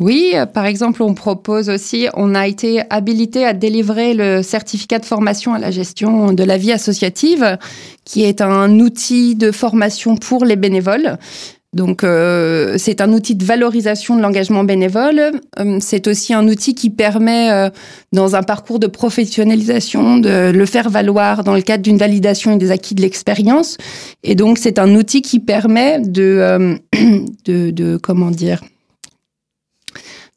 Oui, 0.00 0.34
par 0.52 0.66
exemple, 0.66 1.02
on 1.02 1.14
propose 1.14 1.68
aussi, 1.68 2.08
on 2.14 2.34
a 2.34 2.48
été 2.48 2.82
habilité 2.90 3.44
à 3.44 3.52
délivrer 3.52 4.14
le 4.14 4.42
certificat 4.42 4.98
de 4.98 5.04
formation 5.04 5.54
à 5.54 5.58
la 5.58 5.70
gestion 5.70 6.32
de 6.32 6.42
la 6.42 6.56
vie 6.58 6.72
associative, 6.72 7.58
qui 8.04 8.24
est 8.24 8.40
un 8.40 8.80
outil 8.80 9.36
de 9.36 9.52
formation 9.52 10.16
pour 10.16 10.44
les 10.44 10.56
bénévoles. 10.56 11.18
Donc, 11.72 12.04
euh, 12.04 12.74
c'est 12.76 13.00
un 13.00 13.12
outil 13.14 13.34
de 13.34 13.44
valorisation 13.44 14.14
de 14.16 14.20
l'engagement 14.20 14.62
bénévole. 14.62 15.40
Euh, 15.58 15.78
c'est 15.80 16.06
aussi 16.06 16.34
un 16.34 16.46
outil 16.46 16.74
qui 16.74 16.90
permet, 16.90 17.50
euh, 17.50 17.70
dans 18.12 18.36
un 18.36 18.42
parcours 18.42 18.78
de 18.78 18.86
professionnalisation, 18.86 20.18
de 20.18 20.50
le 20.50 20.66
faire 20.66 20.90
valoir 20.90 21.44
dans 21.44 21.54
le 21.54 21.62
cadre 21.62 21.82
d'une 21.82 21.96
validation 21.96 22.52
et 22.52 22.56
des 22.56 22.70
acquis 22.70 22.94
de 22.94 23.00
l'expérience. 23.00 23.78
Et 24.22 24.34
donc, 24.34 24.58
c'est 24.58 24.78
un 24.78 24.94
outil 24.94 25.22
qui 25.22 25.40
permet 25.40 25.98
de, 26.00 26.78
de, 27.46 27.70
de 27.70 27.96
comment 27.96 28.30
dire, 28.30 28.60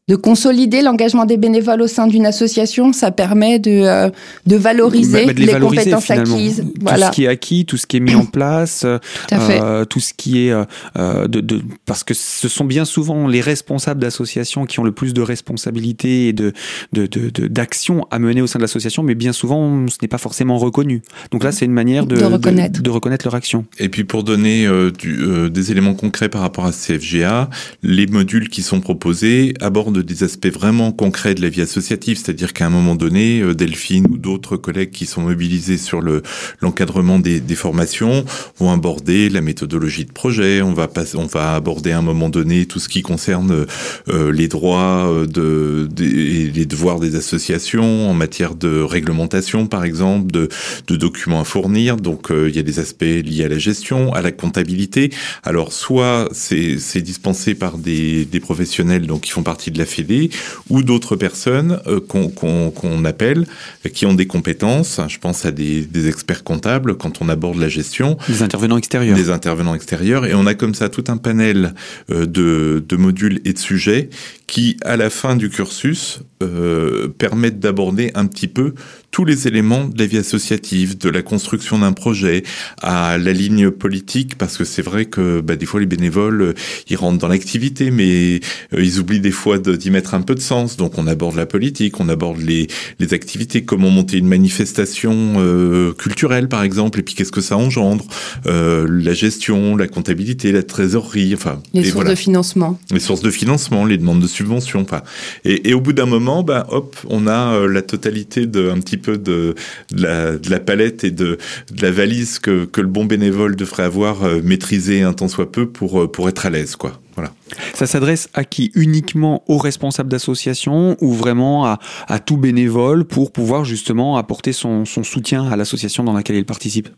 de 0.07 0.15
consolider 0.15 0.83
l'engagement 0.83 1.25
des 1.25 1.35
bénévoles 1.35 1.81
au 1.81 1.87
sein 1.87 2.05
d'une 2.05 2.27
association, 2.27 2.93
ça 2.93 3.09
permet 3.09 3.57
de, 3.57 3.71
euh, 3.71 4.09
de 4.45 4.55
valoriser 4.55 5.25
bah, 5.25 5.33
bah, 5.33 5.41
les, 5.53 5.59
compétences 5.59 6.11
acquises. 6.11 6.57
Tout 6.63 6.73
voilà. 6.79 7.07
ce 7.07 7.11
qui 7.11 7.23
est 7.23 7.27
acquis, 7.27 7.65
tout 7.65 7.77
ce 7.77 7.87
qui 7.87 7.97
est 7.97 8.01
mis 8.01 8.13
en 8.13 8.25
place, 8.25 8.85
tout, 8.85 9.35
euh, 9.35 9.83
tout 9.85 9.99
ce 9.99 10.13
qui 10.13 10.45
est 10.45 10.51
euh, 10.51 11.27
de, 11.27 11.41
de, 11.41 11.63
parce 11.87 12.03
que 12.03 12.13
ce 12.13 12.47
sont 12.47 12.65
bien 12.65 12.85
souvent 12.85 13.27
les 13.27 13.41
responsables 13.41 13.99
d'associations 13.99 14.67
qui 14.67 14.79
ont 14.79 14.83
le 14.83 14.91
plus 14.91 15.15
de 15.15 15.21
responsabilités 15.23 16.27
et 16.27 16.33
de 16.33 16.53
d'actions 16.93 17.97
de, 17.97 18.03
à 18.11 18.19
mener 18.19 18.43
au 18.43 18.47
sein 18.47 18.59
de 18.59 18.63
l'association, 18.63 19.01
mais 19.01 19.15
bien 19.15 19.33
souvent 19.33 19.87
ce 19.87 19.97
n'est 20.03 20.07
pas 20.07 20.19
forcément 20.19 20.59
reconnu. 20.59 21.01
Donc 21.31 21.43
là, 21.43 21.51
c'est 21.51 21.65
une 21.65 21.71
manière 21.71 22.05
de, 22.05 22.15
de, 22.15 22.23
reconnaître. 22.25 22.79
de, 22.79 22.89
reconnaître 22.91 23.25
leur 23.25 23.33
action. 23.33 23.65
Et 23.79 23.89
puis 23.89 24.03
pour 24.03 24.23
donner 24.23 24.67
du, 24.99 25.49
des 25.49 25.71
éléments 25.71 25.95
concrets 25.95 26.29
par 26.29 26.41
rapport 26.41 26.65
à 26.67 26.71
CFGA, 26.71 27.49
les 27.81 28.05
modules 28.05 28.49
qui 28.49 28.61
sont 28.61 28.81
proposés 28.81 29.55
abordent 29.61 29.94
des 30.03 30.23
aspects 30.23 30.47
vraiment 30.47 30.91
concrets 30.91 31.35
de 31.35 31.41
la 31.41 31.49
vie 31.49 31.61
associative, 31.61 32.17
c'est-à-dire 32.17 32.53
qu'à 32.53 32.65
un 32.65 32.69
moment 32.69 32.95
donné, 32.95 33.41
euh, 33.41 33.53
Delphine 33.53 34.05
ou 34.09 34.17
d'autres 34.17 34.57
collègues 34.57 34.91
qui 34.91 35.05
sont 35.05 35.21
mobilisés 35.21 35.77
sur 35.77 36.01
le 36.01 36.23
l'encadrement 36.61 37.19
des, 37.19 37.39
des, 37.39 37.55
formations 37.55 38.25
vont 38.57 38.71
aborder 38.71 39.29
la 39.29 39.41
méthodologie 39.41 40.05
de 40.05 40.11
projet. 40.11 40.61
On 40.61 40.73
va 40.73 40.87
passer, 40.87 41.17
on 41.17 41.25
va 41.25 41.55
aborder 41.55 41.91
à 41.91 41.99
un 41.99 42.01
moment 42.01 42.29
donné 42.29 42.65
tout 42.65 42.79
ce 42.79 42.89
qui 42.89 43.01
concerne 43.01 43.65
euh, 44.09 44.31
les 44.31 44.47
droits 44.47 45.09
euh, 45.09 45.25
de, 45.25 45.87
et 46.01 46.51
les 46.51 46.65
devoirs 46.65 46.99
des 46.99 47.15
associations 47.15 48.09
en 48.09 48.13
matière 48.13 48.55
de 48.55 48.81
réglementation, 48.81 49.67
par 49.67 49.83
exemple, 49.83 50.31
de, 50.31 50.49
de 50.87 50.95
documents 50.95 51.41
à 51.41 51.45
fournir. 51.45 51.97
Donc 51.97 52.27
il 52.31 52.55
y 52.55 52.59
a 52.59 52.63
des 52.63 52.79
aspects 52.79 53.03
liés 53.03 53.45
à 53.45 53.49
la 53.49 53.59
gestion, 53.59 54.13
à 54.13 54.21
la 54.21 54.31
comptabilité. 54.31 55.11
Alors 55.43 55.73
soit 55.73 56.29
c'est 56.33 57.01
dispensé 57.01 57.55
par 57.55 57.77
des, 57.77 58.25
des 58.25 58.39
professionnels 58.39 59.07
donc 59.07 59.21
qui 59.21 59.31
font 59.31 59.43
partie 59.43 59.71
de 59.71 59.77
la 59.77 59.84
Fédé 59.85 60.29
ou 60.69 60.83
d'autres 60.83 61.15
personnes 61.15 61.79
euh, 61.87 61.99
qu'on 61.99 63.05
appelle, 63.05 63.45
qui 63.93 64.05
ont 64.05 64.13
des 64.13 64.27
compétences. 64.27 64.99
Je 65.07 65.17
pense 65.19 65.45
à 65.45 65.51
des, 65.51 65.87
experts 66.07 66.43
comptables 66.43 66.97
quand 66.97 67.21
on 67.21 67.29
aborde 67.29 67.57
la 67.57 67.69
gestion. 67.69 68.17
Des 68.27 68.43
intervenants 68.43 68.77
extérieurs. 68.77 69.17
Des 69.17 69.29
intervenants 69.29 69.73
extérieurs. 69.73 70.25
Et 70.25 70.33
on 70.33 70.45
a 70.45 70.53
comme 70.53 70.75
ça 70.75 70.89
tout 70.89 71.05
un 71.07 71.17
panel 71.17 71.73
euh, 72.11 72.25
de, 72.25 72.83
de 72.87 72.95
modules 72.95 73.41
et 73.45 73.53
de 73.53 73.59
sujets 73.59 74.09
qui, 74.47 74.77
à 74.83 74.97
la 74.97 75.09
fin 75.09 75.35
du 75.35 75.49
cursus, 75.49 76.19
euh, 76.43 77.07
permettent 77.07 77.59
d'aborder 77.59 78.11
un 78.13 78.27
petit 78.27 78.47
peu 78.47 78.73
tous 79.15 79.23
les 79.23 79.47
éléments 79.47 79.85
de 79.85 79.97
la 79.97 80.07
vie 80.07 80.17
associative, 80.17 80.97
de 80.97 81.09
la 81.09 81.21
construction 81.21 81.79
d'un 81.79 81.93
projet 81.93 82.43
à 82.81 83.17
la 83.17 83.31
ligne 83.31 83.71
politique, 83.71 84.37
parce 84.37 84.57
que 84.57 84.65
c'est 84.65 84.81
vrai 84.81 85.05
que 85.05 85.39
bah, 85.39 85.55
des 85.55 85.65
fois 85.65 85.79
les 85.79 85.85
bénévoles, 85.85 86.41
euh, 86.41 86.53
ils 86.89 86.97
rentrent 86.97 87.19
dans 87.19 87.29
l'activité, 87.29 87.91
mais 87.91 88.41
euh, 88.73 88.83
ils 88.83 88.99
oublient 88.99 89.21
des 89.21 89.31
fois 89.31 89.57
d'y 89.57 89.89
mettre 89.89 90.15
un 90.15 90.21
peu 90.21 90.35
de 90.35 90.41
sens. 90.41 90.75
Donc 90.75 90.97
on 90.97 91.07
aborde 91.07 91.37
la 91.37 91.45
politique, 91.45 92.01
on 92.01 92.09
aborde 92.09 92.41
les, 92.41 92.67
les 92.99 93.13
activités, 93.13 93.63
comment 93.63 93.89
monter 93.89 94.17
une 94.17 94.27
manifestation 94.27 95.35
euh, 95.37 95.93
culturelle 95.93 96.49
par 96.49 96.63
exemple, 96.63 96.99
et 96.99 97.01
puis 97.01 97.15
qu'est-ce 97.15 97.31
que 97.31 97.39
ça 97.39 97.55
engendre, 97.55 98.05
euh, 98.47 98.85
la 98.89 99.13
gestion, 99.13 99.77
la 99.77 99.87
comptabilité, 99.87 100.51
la 100.51 100.61
trésorerie, 100.61 101.33
enfin 101.33 101.61
les 101.73 101.85
sources 101.85 102.09
de 102.09 102.15
financement, 102.15 102.77
les 102.91 102.99
sources 102.99 103.21
de 103.21 103.31
financement, 103.31 103.85
les 103.85 103.97
demandes 103.97 104.21
de 104.21 104.27
subventions, 104.27 104.81
enfin 104.81 105.03
et, 105.45 105.69
et 105.69 105.73
au 105.73 105.79
bout 105.79 105.93
d'un 105.93 106.05
moment, 106.05 106.43
bah 106.43 106.67
hop, 106.69 106.97
on 107.09 107.27
a 107.27 107.65
la 107.65 107.81
totalité 107.81 108.45
de 108.45 108.69
un 108.69 108.81
petit 108.81 109.04
peu 109.05 109.17
de, 109.17 109.55
la, 109.91 110.59
palette 110.59 111.03
et 111.03 111.11
de, 111.11 111.37
la 111.79 111.91
valise 111.91 112.39
que, 112.39 112.67
le 112.75 112.87
bon 112.87 113.05
bénévole 113.05 113.55
devrait 113.55 113.83
avoir 113.83 114.23
euh, 114.23 114.41
maîtrisé 114.43 115.01
un 115.01 115.13
tant 115.13 115.27
soit 115.27 115.51
peu 115.51 115.67
pour, 115.67 116.01
euh, 116.01 116.11
pour 116.11 116.27
être 116.29 116.45
à 116.45 116.49
l'aise, 116.49 116.75
quoi. 116.75 116.99
Voilà. 117.15 117.31
Ça 117.73 117.87
s'adresse 117.87 118.27
à 118.33 118.43
qui? 118.43 118.71
Uniquement 118.75 119.43
aux 119.47 119.57
responsables 119.57 120.09
d'association 120.09 120.97
ou 120.99 121.13
vraiment 121.13 121.65
à, 121.65 122.19
tout 122.19 122.35
bénévole 122.35 123.05
pour 123.05 123.31
pouvoir 123.31 123.63
justement 123.63 124.17
apporter 124.17 124.51
son, 124.51 124.83
soutien 124.85 125.49
à 125.49 125.55
l'association 125.55 126.03
dans 126.03 126.13
laquelle 126.13 126.35
il 126.35 126.45
participe? 126.45 126.89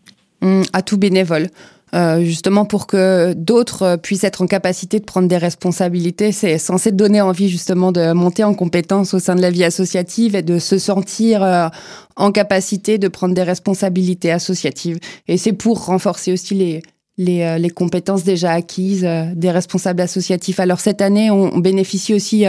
Mmh, 0.42 0.64
À 0.74 0.82
tout 0.82 0.98
bénévole. 0.98 1.50
Euh, 1.96 2.22
justement 2.22 2.66
pour 2.66 2.86
que 2.86 3.34
d'autres 3.34 3.96
puissent 3.96 4.26
être 4.26 4.42
en 4.42 4.48
capacité 4.48 5.00
de 5.00 5.06
prendre 5.06 5.28
des 5.28 5.38
responsabilités. 5.38 6.34
C'est 6.34 6.58
censé 6.58 6.92
donner 6.92 7.22
envie 7.22 7.48
justement 7.48 7.94
de 7.94 8.12
monter 8.12 8.44
en 8.44 8.54
compétence 8.54 9.14
au 9.14 9.20
sein 9.20 9.36
de 9.36 9.42
la 9.42 9.52
vie 9.52 9.64
associative 9.64 10.36
et 10.36 10.42
de 10.42 10.60
se 10.60 10.78
sentir 10.78 11.44
euh, 11.44 11.70
en 12.18 12.32
capacité 12.32 12.98
de 12.98 13.08
prendre 13.08 13.34
des 13.34 13.44
responsabilités 13.44 14.32
associatives. 14.32 15.00
Et 15.30 15.38
c'est 15.38 15.54
pour 15.54 15.86
renforcer 15.86 16.34
aussi 16.34 16.56
les, 16.56 16.84
les, 17.18 17.44
euh, 17.44 17.58
les, 17.58 17.70
compétences 17.70 18.26
déjà 18.26 18.52
acquises 18.52 19.08
des 19.36 19.52
responsables 19.52 20.02
associatifs. 20.02 20.60
Alors 20.60 20.82
cette 20.82 21.02
année, 21.02 21.32
on, 21.32 21.58
bénéficie 21.60 22.14
aussi 22.14 22.44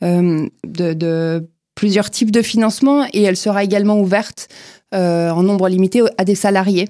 de, 0.00 0.50
de, 0.64 1.48
plusieurs 1.74 2.10
types 2.10 2.30
de 2.30 2.42
financement 2.42 3.06
et 3.12 3.22
elle 3.22 3.36
sera 3.36 3.62
également 3.62 4.00
ouverte 4.00 4.48
en 4.92 5.42
nombre 5.42 5.68
limité 5.68 6.02
à 6.18 6.24
des 6.24 6.34
salariés. 6.34 6.88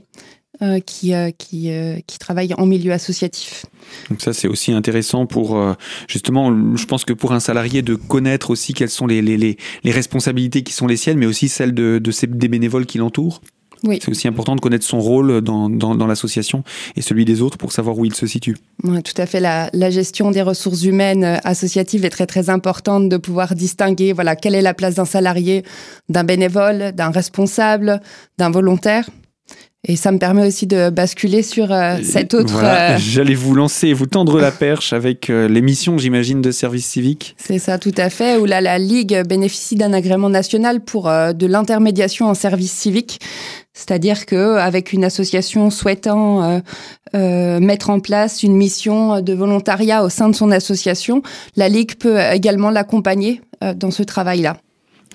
Euh, 0.62 0.78
qui, 0.78 1.14
euh, 1.14 1.30
qui, 1.30 1.70
euh, 1.70 2.00
qui 2.06 2.18
travaillent 2.18 2.52
en 2.52 2.66
milieu 2.66 2.92
associatif. 2.92 3.64
Donc 4.10 4.20
ça, 4.20 4.34
c'est 4.34 4.46
aussi 4.46 4.72
intéressant 4.72 5.24
pour, 5.24 5.58
justement, 6.06 6.76
je 6.76 6.84
pense 6.84 7.06
que 7.06 7.14
pour 7.14 7.32
un 7.32 7.40
salarié 7.40 7.80
de 7.80 7.94
connaître 7.94 8.50
aussi 8.50 8.74
quelles 8.74 8.90
sont 8.90 9.06
les, 9.06 9.22
les, 9.22 9.38
les, 9.38 9.56
les 9.84 9.90
responsabilités 9.90 10.62
qui 10.62 10.74
sont 10.74 10.86
les 10.86 10.98
siennes, 10.98 11.16
mais 11.16 11.24
aussi 11.24 11.48
celles 11.48 11.72
de, 11.72 11.98
de 11.98 12.10
ces, 12.10 12.26
des 12.26 12.48
bénévoles 12.48 12.84
qui 12.84 12.98
l'entourent. 12.98 13.40
Oui. 13.84 14.00
C'est 14.02 14.10
aussi 14.10 14.28
important 14.28 14.54
de 14.54 14.60
connaître 14.60 14.84
son 14.84 15.00
rôle 15.00 15.40
dans, 15.40 15.70
dans, 15.70 15.94
dans 15.94 16.06
l'association 16.06 16.62
et 16.94 17.00
celui 17.00 17.24
des 17.24 17.40
autres 17.40 17.56
pour 17.56 17.72
savoir 17.72 17.96
où 17.96 18.04
il 18.04 18.14
se 18.14 18.26
situe. 18.26 18.58
Oui, 18.84 19.02
tout 19.02 19.14
à 19.16 19.24
fait. 19.24 19.40
La, 19.40 19.70
la, 19.72 19.88
gestion 19.88 20.30
des 20.30 20.42
ressources 20.42 20.82
humaines 20.84 21.40
associatives 21.42 22.04
est 22.04 22.10
très 22.10 22.26
très 22.26 22.50
importante 22.50 23.08
de 23.08 23.16
pouvoir 23.16 23.54
distinguer 23.54 24.12
voilà 24.12 24.36
quelle 24.36 24.54
est 24.54 24.60
la 24.60 24.74
place 24.74 24.96
d'un 24.96 25.06
salarié, 25.06 25.64
d'un 26.10 26.24
bénévole, 26.24 26.92
d'un 26.92 27.10
responsable, 27.10 28.02
d'un 28.36 28.50
volontaire. 28.50 29.08
Et 29.88 29.96
ça 29.96 30.12
me 30.12 30.18
permet 30.18 30.46
aussi 30.46 30.66
de 30.66 30.90
basculer 30.90 31.42
sur 31.42 31.72
euh, 31.72 31.96
cette 32.02 32.34
autre. 32.34 32.52
Voilà, 32.52 32.92
euh, 32.92 32.98
J'allais 32.98 33.34
vous 33.34 33.54
lancer 33.54 33.88
et 33.88 33.94
vous 33.94 34.04
tendre 34.04 34.38
la 34.38 34.50
perche 34.50 34.92
avec 34.92 35.30
euh, 35.30 35.48
l'émission, 35.48 35.96
j'imagine, 35.96 36.42
de 36.42 36.50
service 36.50 36.86
civique. 36.86 37.34
C'est 37.38 37.58
ça, 37.58 37.78
tout 37.78 37.94
à 37.96 38.10
fait. 38.10 38.36
Où 38.36 38.44
là, 38.44 38.60
la 38.60 38.78
Ligue 38.78 39.22
bénéficie 39.26 39.76
d'un 39.76 39.94
agrément 39.94 40.28
national 40.28 40.80
pour 40.80 41.04
de 41.04 41.46
l'intermédiation 41.46 42.26
en 42.26 42.34
service 42.34 42.72
civique. 42.72 43.20
C'est-à-dire 43.72 44.26
que 44.26 44.56
avec 44.58 44.92
une 44.92 45.04
association 45.04 45.70
souhaitant 45.70 46.60
mettre 47.14 47.90
en 47.90 48.00
place 48.00 48.42
une 48.42 48.56
mission 48.56 49.20
de 49.22 49.32
volontariat 49.32 50.04
au 50.04 50.08
sein 50.08 50.28
de 50.28 50.34
son 50.34 50.50
association, 50.50 51.22
la 51.56 51.68
Ligue 51.68 51.94
peut 51.94 52.18
également 52.32 52.70
l'accompagner 52.70 53.40
dans 53.76 53.90
ce 53.90 54.02
travail-là 54.02 54.56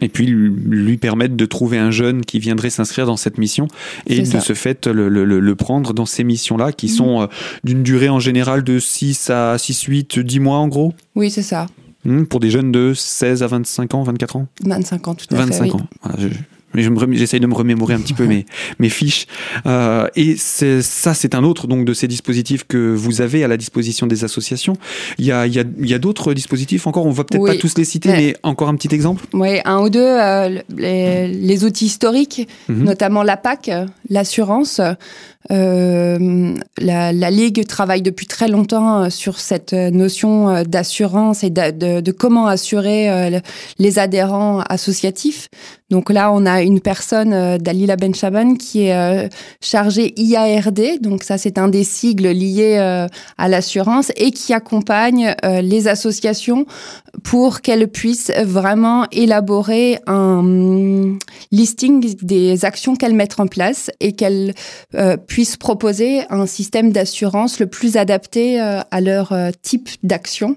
et 0.01 0.09
puis 0.09 0.25
lui 0.25 0.97
permettre 0.97 1.35
de 1.35 1.45
trouver 1.45 1.77
un 1.77 1.91
jeune 1.91 2.25
qui 2.25 2.39
viendrait 2.39 2.69
s'inscrire 2.69 3.05
dans 3.05 3.15
cette 3.15 3.37
mission 3.37 3.67
et 4.07 4.21
de 4.21 4.39
ce 4.39 4.53
fait 4.53 4.87
le, 4.87 5.07
le, 5.07 5.23
le, 5.23 5.55
prendre 5.55 5.93
dans 5.93 6.05
ces 6.05 6.23
missions-là 6.23 6.73
qui 6.73 6.87
mmh. 6.87 6.89
sont 6.89 7.21
euh, 7.21 7.27
d'une 7.63 7.81
durée 7.81 8.09
en 8.09 8.19
général 8.19 8.63
de 8.63 8.77
6 8.77 9.29
à 9.29 9.57
6, 9.57 9.83
8, 9.83 10.19
10 10.19 10.39
mois 10.39 10.57
en 10.57 10.67
gros? 10.67 10.93
Oui, 11.15 11.31
c'est 11.31 11.41
ça. 11.41 11.67
Mmh, 12.03 12.25
pour 12.25 12.41
des 12.41 12.49
jeunes 12.51 12.71
de 12.71 12.93
16 12.93 13.41
à 13.41 13.47
25 13.47 13.95
ans, 13.95 14.03
24 14.03 14.35
ans? 14.35 14.47
25 14.65 15.07
ans, 15.07 15.15
tout 15.15 15.33
à 15.33 15.37
25 15.37 15.53
fait. 15.53 15.71
25 15.71 15.75
ans. 15.75 15.87
Voilà, 16.03 16.19
je, 16.19 16.27
j'essaye 16.75 17.39
de 17.39 17.47
me 17.47 17.53
remémorer 17.53 17.93
un 17.93 17.99
petit 17.99 18.13
peu 18.13 18.25
mes, 18.25 18.45
mes 18.79 18.89
fiches. 18.89 19.27
Euh, 19.65 20.07
et 20.15 20.35
ça, 20.37 21.13
c'est 21.13 21.35
un 21.35 21.43
autre 21.43 21.67
donc 21.67 21.85
de 21.85 21.93
ces 21.93 22.07
dispositifs 22.07 22.65
que 22.67 22.93
vous 22.93 23.21
avez 23.21 23.43
à 23.43 23.47
la 23.47 23.57
disposition 23.57 24.07
des 24.07 24.23
associations. 24.23 24.77
Il 25.17 25.25
y 25.25 25.31
a, 25.31 25.47
y 25.47 25.59
a, 25.59 25.63
y 25.79 25.93
a 25.93 25.99
d'autres 25.99 26.33
dispositifs 26.33 26.87
encore. 26.87 27.05
On 27.05 27.11
va 27.11 27.23
peut-être 27.23 27.45
pas 27.45 27.55
tous 27.55 27.77
les 27.77 27.85
citer, 27.85 28.09
mais... 28.09 28.35
encore 28.43 28.69
un 28.69 28.75
petit 28.75 28.93
exemple. 28.93 29.25
Oui, 29.33 29.59
un 29.65 29.79
ou 29.81 29.89
deux. 29.89 30.01
Euh, 30.01 30.61
les, 30.75 31.27
les, 31.27 31.63
outils 31.63 31.85
historiques, 31.85 32.47
notamment 32.69 33.23
la 33.23 33.37
PAC, 33.37 33.71
l'assurance. 34.09 34.81
Euh, 35.51 36.55
la, 36.79 37.13
la, 37.13 37.29
Ligue 37.29 37.67
travaille 37.67 38.01
depuis 38.01 38.25
très 38.25 38.47
longtemps 38.47 39.03
euh, 39.03 39.09
sur 39.11 39.39
cette 39.39 39.73
notion 39.73 40.49
euh, 40.49 40.63
d'assurance 40.63 41.43
et 41.43 41.51
de, 41.51 41.69
de, 41.69 42.01
de, 42.01 42.11
comment 42.11 42.47
assurer 42.47 43.31
les 43.77 43.99
adhérents 43.99 44.61
associatifs. 44.61 45.49
Donc 45.91 46.09
là, 46.09 46.31
on 46.31 46.47
a 46.47 46.63
une 46.63 46.79
personne, 46.79 47.57
Dalila 47.57 47.95
Benchaban, 47.95 48.55
qui 48.55 48.87
est 48.87 49.29
chargée 49.61 50.13
IARD. 50.19 50.99
Donc 51.01 51.23
ça, 51.23 51.37
c'est 51.37 51.59
un 51.59 51.67
des 51.67 51.83
sigles 51.83 52.29
liés 52.29 52.77
à 53.37 53.47
l'assurance 53.47 54.11
et 54.15 54.31
qui 54.31 54.53
accompagne 54.53 55.35
les 55.43 55.87
associations 55.87 56.65
pour 57.23 57.61
qu'elles 57.61 57.87
puissent 57.87 58.31
vraiment 58.43 59.05
élaborer 59.11 59.99
un 60.07 61.17
listing 61.51 62.15
des 62.21 62.65
actions 62.65 62.95
qu'elles 62.95 63.15
mettent 63.15 63.39
en 63.39 63.47
place 63.47 63.91
et 63.99 64.13
qu'elles 64.13 64.53
puissent 65.27 65.35
puissent 65.35 65.57
proposer 65.57 66.23
un 66.29 66.45
système 66.45 66.93
d'assurance 66.93 67.59
le 67.59 67.67
plus 67.67 67.97
adapté 67.97 68.61
euh, 68.61 68.79
à 68.89 69.01
leur 69.01 69.33
euh, 69.33 69.51
type 69.61 69.89
d'action 70.01 70.55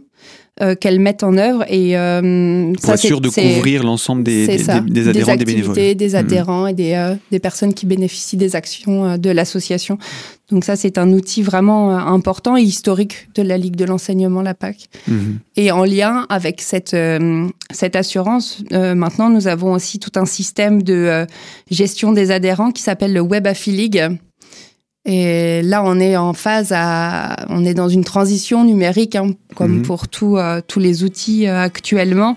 euh, 0.60 0.74
qu'elles 0.74 1.00
mettent 1.00 1.22
en 1.22 1.36
œuvre 1.36 1.64
et 1.68 1.96
euh, 1.96 2.72
ça 2.80 2.96
sûr 2.96 3.20
de 3.20 3.28
couvrir 3.28 3.84
l'ensemble 3.84 4.22
des, 4.22 4.46
des, 4.46 4.56
des, 4.56 5.08
adhérents, 5.08 5.36
des, 5.36 5.44
bénévoles, 5.44 5.94
des 5.94 6.14
adhérents 6.14 6.66
et 6.66 6.74
des, 6.74 7.14
des 7.30 7.38
personnes 7.38 7.74
qui 7.74 7.86
bénéficient 7.86 8.36
des 8.36 8.56
actions 8.56 9.16
de 9.16 9.30
l'association. 9.30 9.98
Donc 10.50 10.64
ça, 10.64 10.76
c'est 10.76 10.98
un 10.98 11.12
outil 11.12 11.42
vraiment 11.42 11.90
important 11.96 12.56
et 12.56 12.62
historique 12.62 13.28
de 13.34 13.42
la 13.42 13.58
Ligue 13.58 13.76
de 13.76 13.84
l'enseignement, 13.84 14.40
la 14.42 14.54
PAC. 14.54 14.88
Mhm. 15.06 15.38
Et 15.56 15.70
en 15.70 15.84
lien 15.84 16.26
avec 16.28 16.60
cette, 16.60 16.96
cette 17.70 17.96
assurance, 17.96 18.64
maintenant, 18.70 19.30
nous 19.30 19.46
avons 19.46 19.72
aussi 19.72 19.98
tout 19.98 20.12
un 20.16 20.26
système 20.26 20.82
de 20.82 21.26
gestion 21.70 22.12
des 22.12 22.30
adhérents 22.30 22.70
qui 22.70 22.82
s'appelle 22.82 23.12
le 23.12 23.20
Web 23.20 23.46
Affiligue 23.46 24.18
et 25.10 25.62
là, 25.62 25.82
on 25.82 25.98
est 26.00 26.18
en 26.18 26.34
phase 26.34 26.70
à, 26.70 27.34
on 27.48 27.64
est 27.64 27.72
dans 27.72 27.88
une 27.88 28.04
transition 28.04 28.62
numérique, 28.62 29.16
hein, 29.16 29.30
comme 29.54 29.78
mhm. 29.78 29.82
pour 29.82 30.06
tout, 30.06 30.36
euh, 30.36 30.60
tous 30.66 30.80
les 30.80 31.02
outils 31.02 31.48
euh, 31.48 31.58
actuellement. 31.58 32.36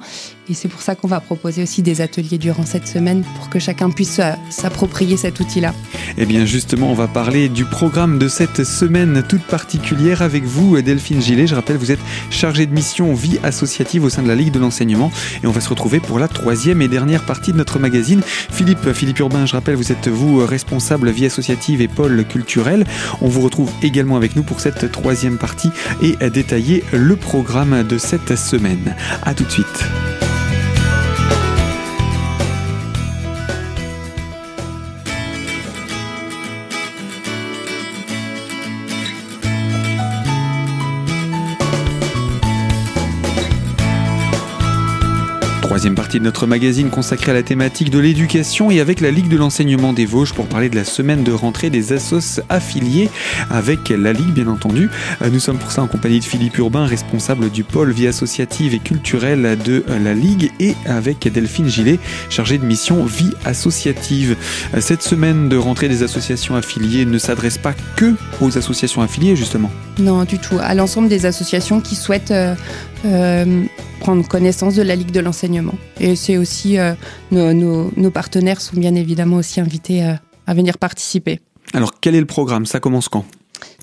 Et 0.51 0.53
c'est 0.53 0.67
pour 0.67 0.81
ça 0.81 0.95
qu'on 0.95 1.07
va 1.07 1.21
proposer 1.21 1.63
aussi 1.63 1.81
des 1.81 2.01
ateliers 2.01 2.37
durant 2.37 2.65
cette 2.65 2.85
semaine 2.85 3.23
pour 3.37 3.49
que 3.49 3.57
chacun 3.57 3.89
puisse 3.89 4.19
euh, 4.19 4.33
s'approprier 4.49 5.15
cet 5.15 5.39
outil-là. 5.39 5.73
Eh 6.17 6.25
bien, 6.25 6.43
justement, 6.43 6.91
on 6.91 6.93
va 6.93 7.07
parler 7.07 7.47
du 7.47 7.63
programme 7.63 8.19
de 8.19 8.27
cette 8.27 8.65
semaine 8.65 9.23
toute 9.29 9.43
particulière 9.43 10.21
avec 10.21 10.43
vous, 10.43 10.81
Delphine 10.81 11.21
Gillet. 11.21 11.47
Je 11.47 11.55
rappelle, 11.55 11.77
vous 11.77 11.93
êtes 11.93 12.01
chargée 12.29 12.65
de 12.65 12.73
mission 12.73 13.13
vie 13.13 13.39
associative 13.43 14.03
au 14.03 14.09
sein 14.09 14.23
de 14.23 14.27
la 14.27 14.35
Ligue 14.35 14.51
de 14.51 14.59
l'enseignement. 14.59 15.09
Et 15.41 15.47
on 15.47 15.51
va 15.51 15.61
se 15.61 15.69
retrouver 15.69 16.01
pour 16.01 16.19
la 16.19 16.27
troisième 16.27 16.81
et 16.81 16.89
dernière 16.89 17.25
partie 17.25 17.53
de 17.53 17.57
notre 17.57 17.79
magazine. 17.79 18.21
Philippe, 18.25 18.91
Philippe 18.91 19.19
Urbain, 19.19 19.45
je 19.45 19.53
rappelle, 19.53 19.75
vous 19.75 19.93
êtes 19.93 20.09
vous 20.09 20.45
responsable 20.45 21.11
vie 21.11 21.27
associative 21.27 21.79
et 21.79 21.87
pôle 21.87 22.25
culturel. 22.25 22.85
On 23.21 23.29
vous 23.29 23.39
retrouve 23.39 23.71
également 23.83 24.17
avec 24.17 24.35
nous 24.35 24.43
pour 24.43 24.59
cette 24.59 24.91
troisième 24.91 25.37
partie 25.37 25.69
et 26.01 26.29
détailler 26.29 26.83
le 26.91 27.15
programme 27.15 27.83
de 27.83 27.97
cette 27.97 28.35
semaine. 28.35 28.97
A 29.23 29.33
tout 29.33 29.45
de 29.45 29.49
suite. 29.49 29.85
Troisième 45.61 45.95
partie 45.95 46.19
de 46.19 46.23
notre 46.23 46.47
magazine 46.47 46.89
consacrée 46.89 47.31
à 47.31 47.33
la 47.33 47.43
thématique 47.43 47.91
de 47.91 47.99
l'éducation 47.99 48.71
et 48.71 48.81
avec 48.81 48.99
la 48.99 49.09
Ligue 49.11 49.29
de 49.29 49.37
l'enseignement 49.37 49.93
des 49.93 50.05
Vosges 50.05 50.33
pour 50.33 50.47
parler 50.47 50.69
de 50.69 50.75
la 50.75 50.83
semaine 50.83 51.23
de 51.23 51.31
rentrée 51.31 51.69
des 51.69 51.93
assos 51.93 52.41
affiliés 52.49 53.09
avec 53.49 53.89
la 53.89 54.11
Ligue 54.11 54.33
bien 54.33 54.47
entendu. 54.47 54.89
Nous 55.31 55.39
sommes 55.39 55.59
pour 55.59 55.71
ça 55.71 55.81
en 55.81 55.87
compagnie 55.87 56.19
de 56.19 56.25
Philippe 56.25 56.57
Urbain, 56.57 56.85
responsable 56.85 57.49
du 57.49 57.63
pôle 57.63 57.91
vie 57.91 58.07
associative 58.07 58.73
et 58.73 58.79
culturelle 58.79 59.57
de 59.63 59.85
la 60.03 60.13
Ligue 60.13 60.51
et 60.59 60.75
avec 60.85 61.31
Delphine 61.31 61.69
Gillet, 61.69 61.99
chargée 62.29 62.57
de 62.57 62.65
mission 62.65 63.05
vie 63.05 63.33
associative. 63.45 64.35
Cette 64.79 65.03
semaine 65.03 65.47
de 65.47 65.57
rentrée 65.57 65.87
des 65.87 66.03
associations 66.03 66.55
affiliées 66.55 67.05
ne 67.05 67.17
s'adresse 67.17 67.57
pas 67.57 67.73
que 67.95 68.15
aux 68.41 68.57
associations 68.57 69.03
affiliées 69.03 69.35
justement. 69.35 69.71
Non, 69.99 70.23
du 70.23 70.39
tout. 70.39 70.57
À 70.59 70.73
l'ensemble 70.73 71.07
des 71.07 71.25
associations 71.25 71.81
qui 71.81 71.95
souhaitent 71.95 72.33
euh, 73.05 73.31
euh, 73.41 73.65
prendre 73.99 74.27
connaissance 74.27 74.73
de 74.75 74.81
la 74.81 74.95
Ligue 74.95 75.11
de 75.11 75.19
l'enseignement. 75.19 75.75
Et 75.99 76.15
c'est 76.15 76.37
aussi, 76.37 76.79
euh, 76.79 76.93
nos, 77.31 78.11
partenaires 78.11 78.59
sont 78.59 78.77
bien 78.77 78.95
évidemment 78.95 79.37
aussi 79.37 79.61
invités 79.61 80.03
euh, 80.03 80.13
à 80.47 80.53
venir 80.55 80.79
participer. 80.79 81.39
Alors 81.73 81.99
quel 81.99 82.15
est 82.15 82.19
le 82.19 82.25
programme? 82.25 82.65
Ça 82.65 82.79
commence 82.79 83.09
quand? 83.09 83.25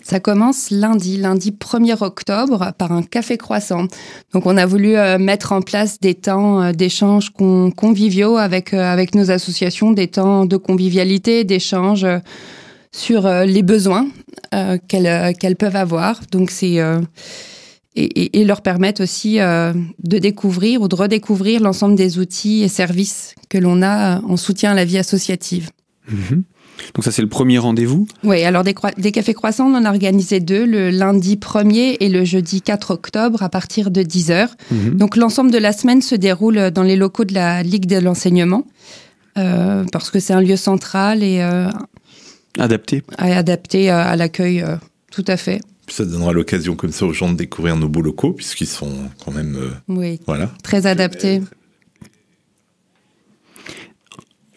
Ça 0.03 0.19
commence 0.19 0.71
lundi, 0.71 1.19
lundi 1.19 1.53
1er 1.53 2.03
octobre, 2.03 2.73
par 2.79 2.91
un 2.91 3.03
café 3.03 3.37
croissant. 3.37 3.87
Donc, 4.33 4.47
on 4.47 4.57
a 4.57 4.67
voulu 4.67 4.97
euh, 4.97 5.19
mettre 5.19 5.53
en 5.53 5.61
place 5.61 6.01
des 6.01 6.15
temps 6.15 6.73
d'échange 6.73 7.31
conviviaux 7.31 8.39
avec, 8.39 8.75
avec 8.75 9.15
nos 9.15 9.31
associations, 9.31 9.93
des 9.93 10.09
temps 10.09 10.47
de 10.47 10.57
convivialité, 10.57 11.45
d'échange 11.45 12.07
sur 12.91 13.29
les 13.29 13.63
besoins 13.63 14.09
qu'elles 14.89 15.35
qu'elles 15.37 15.57
peuvent 15.57 15.77
avoir. 15.77 16.21
Donc, 16.33 16.51
c'est 16.51 16.81
et, 17.97 18.45
leur 18.45 18.63
permettre 18.63 19.03
aussi 19.03 19.41
euh, 19.41 19.73
de 20.03 20.19
découvrir 20.19 20.83
ou 20.83 20.89
de 20.89 20.95
redécouvrir 20.95 21.61
l'ensemble 21.61 21.97
des 21.97 22.19
outils 22.19 22.63
et 22.63 22.69
services 22.69 23.35
que 23.49 23.59
l'on 23.59 23.83
a 23.83 24.21
en 24.21 24.37
soutien 24.37 24.73
à 24.73 24.75
la 24.75 24.85
vie 24.85 24.99
associative. 24.99 25.71
Mhm. 26.09 26.45
Donc 26.95 27.05
ça, 27.05 27.11
c'est 27.11 27.23
le 27.23 27.29
premier 27.29 27.59
rendez-vous? 27.59 28.07
Oui, 28.23 28.45
alors 28.45 28.63
des, 28.63 28.75
des, 28.99 29.11
cafés 29.11 29.35
croissants, 29.35 29.67
on 29.67 29.75
en 29.75 29.85
a 29.85 29.91
organisé 29.91 30.39
deux, 30.39 30.65
le 30.65 30.91
lundi 30.91 31.35
1er 31.35 31.97
et 31.99 32.09
le 32.09 32.25
jeudi 32.25 32.63
4 32.63 32.93
octobre 32.93 33.43
à 33.43 33.49
partir 33.49 33.91
de 33.91 34.03
10h. 34.03 34.51
Mhm. 34.71 34.95
Donc 34.97 35.17
l'ensemble 35.17 35.51
de 35.51 35.59
la 35.59 35.73
semaine 35.73 36.03
se 36.03 36.15
déroule 36.15 36.71
dans 36.71 36.85
les 36.85 36.95
locaux 36.95 37.25
de 37.25 37.35
la 37.35 37.65
Ligue 37.65 37.87
de 37.87 37.99
l'enseignement, 37.99 38.65
euh, 39.39 39.85
parce 39.91 40.11
que 40.11 40.21
c'est 40.21 40.35
un 40.35 40.41
lieu 40.41 40.57
central 40.57 41.25
et... 41.25 41.41
Euh, 41.41 41.69
adapté. 42.59 43.03
Adapté 43.19 43.91
à 43.91 44.15
l'accueil, 44.15 44.65
tout 45.11 45.25
à 45.27 45.37
fait 45.37 45.61
ça 45.93 46.05
donnera 46.05 46.33
l'occasion 46.33 46.77
comme 46.77 46.93
ça 46.93 47.07
aux 47.07 47.13
gens 47.13 47.31
de 47.31 47.37
découvrir 47.37 47.77
nos 47.77 47.89
beaux 47.89 48.03
locaux, 48.03 48.33
puisqu'ils 48.33 48.67
sont 48.67 48.93
quand 49.25 49.33
même 49.33 49.57
euh, 49.57 49.71
oui, 49.89 50.21
voilà. 50.27 50.51
très 50.63 50.87
adaptés. 50.87 51.43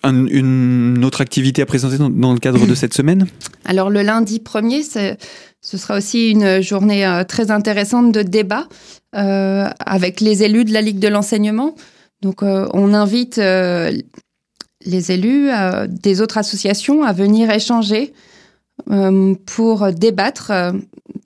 une 0.03 1.03
autre 1.05 1.21
activité 1.21 1.61
à 1.61 1.65
présenter 1.65 1.97
dans, 1.97 2.33
le 2.33 2.39
cadre 2.39 2.65
de 2.65 2.75
cette 2.75 2.93
semaine? 2.93 3.27
Alors 3.65 3.89
le 3.89 4.01
lundi 4.01 4.41
1er, 4.43 5.17
ce 5.61 5.77
sera 5.77 5.97
aussi 5.97 6.31
une 6.31 6.61
journée 6.61 7.05
euh, 7.05 7.23
très 7.23 7.51
intéressante 7.51 8.11
de 8.11 8.23
débat 8.23 8.67
euh, 9.15 9.69
avec 9.79 10.19
les 10.19 10.43
élus 10.43 10.65
de 10.65 10.73
la 10.73 10.81
Ligue 10.81 10.99
de 10.99 11.07
l'enseignement. 11.07 11.75
Donc 12.21 12.43
on 12.43 12.93
invite 12.93 13.37
les 13.37 15.11
élus 15.11 15.49
des 15.87 16.21
autres 16.21 16.37
associations 16.37 17.03
à 17.03 17.13
venir 17.13 17.49
échanger 17.49 18.13
pour 19.47 19.91
débattre 19.91 20.51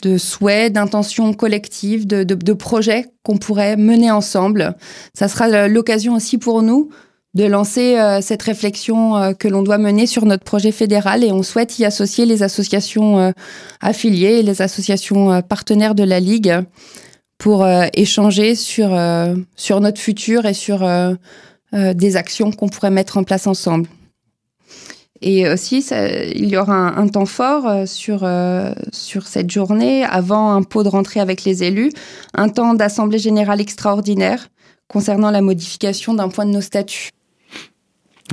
de 0.06 0.18
souhaits, 0.20 0.72
d'intentions 0.72 1.34
collectives, 1.34 2.06
de, 2.06 2.54
projets 2.54 3.06
qu'on 3.24 3.38
pourrait 3.38 3.76
mener 3.76 4.12
ensemble. 4.12 4.76
Ça 5.13 5.28
sera 5.28 5.68
l'occasion 5.68 6.13
aussi 6.13 6.38
pour 6.38 6.62
nous 6.62 6.89
de 7.34 7.44
lancer 7.44 7.98
euh, 7.98 8.22
cette 8.22 8.44
réflexion 8.44 9.18
euh, 9.18 9.34
que 9.34 9.50
l'on 9.50 9.62
doit 9.62 9.78
mener 9.78 10.08
sur 10.08 10.26
notre 10.26 10.46
projet 10.46 10.72
fédéral 10.72 11.22
et 11.22 11.34
on 11.34 11.44
souhaite 11.44 11.80
y 11.80 11.86
associer 11.86 12.26
les 12.26 12.44
associations 12.44 13.20
euh, 13.20 13.32
affiliées 13.82 14.39
et 14.39 14.44
les 14.44 14.62
associations 14.62 15.41
partenaires 15.41 15.96
de 15.96 16.04
la 16.04 16.22
Ligue 16.22 16.56
pour 17.38 17.68
échanger 17.94 18.56
sur 18.56 18.89
notre 19.82 20.00
futur 20.00 20.46
et 20.46 20.54
sur 20.54 20.88
des 21.74 22.15
actions 22.15 22.52
qu'on 22.52 22.70
pourrait 22.70 22.91
mettre 22.91 23.18
en 23.18 23.26
place 23.26 23.46
ensemble. 23.46 23.89
Et 25.28 25.50
aussi, 25.50 25.84
il 26.36 26.46
y 26.46 26.56
aura 26.56 27.00
un, 27.00 27.08
temps 27.08 27.26
fort 27.26 27.68
euh, 27.68 27.88
sur, 27.88 28.20
euh, 28.22 28.72
sur 28.94 29.26
cette 29.26 29.50
journée, 29.50 30.04
avant 30.04 30.52
un 30.52 30.62
pot 30.62 30.84
de 30.84 30.88
rentrée 30.88 31.20
avec 31.20 31.44
les 31.46 31.64
élus, 31.64 31.92
un 32.36 32.48
temps 32.48 32.76
d'assemblée 32.76 33.18
générale 33.18 33.60
extraordinaire 33.60 34.50
concernant 34.88 35.32
la 35.32 35.42
modification 35.42 36.14
d'un 36.14 36.30
point 36.30 36.46
de 36.46 36.52
nos 36.52 36.62
statuts. 36.62 37.10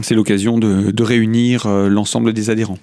C'est 0.02 0.14
l'occasion 0.14 0.58
de, 0.58 0.90
de 0.90 1.02
réunir 1.02 1.64
euh, 1.64 1.88
l'ensemble 1.88 2.34
des 2.34 2.50
adhérents. 2.50 2.78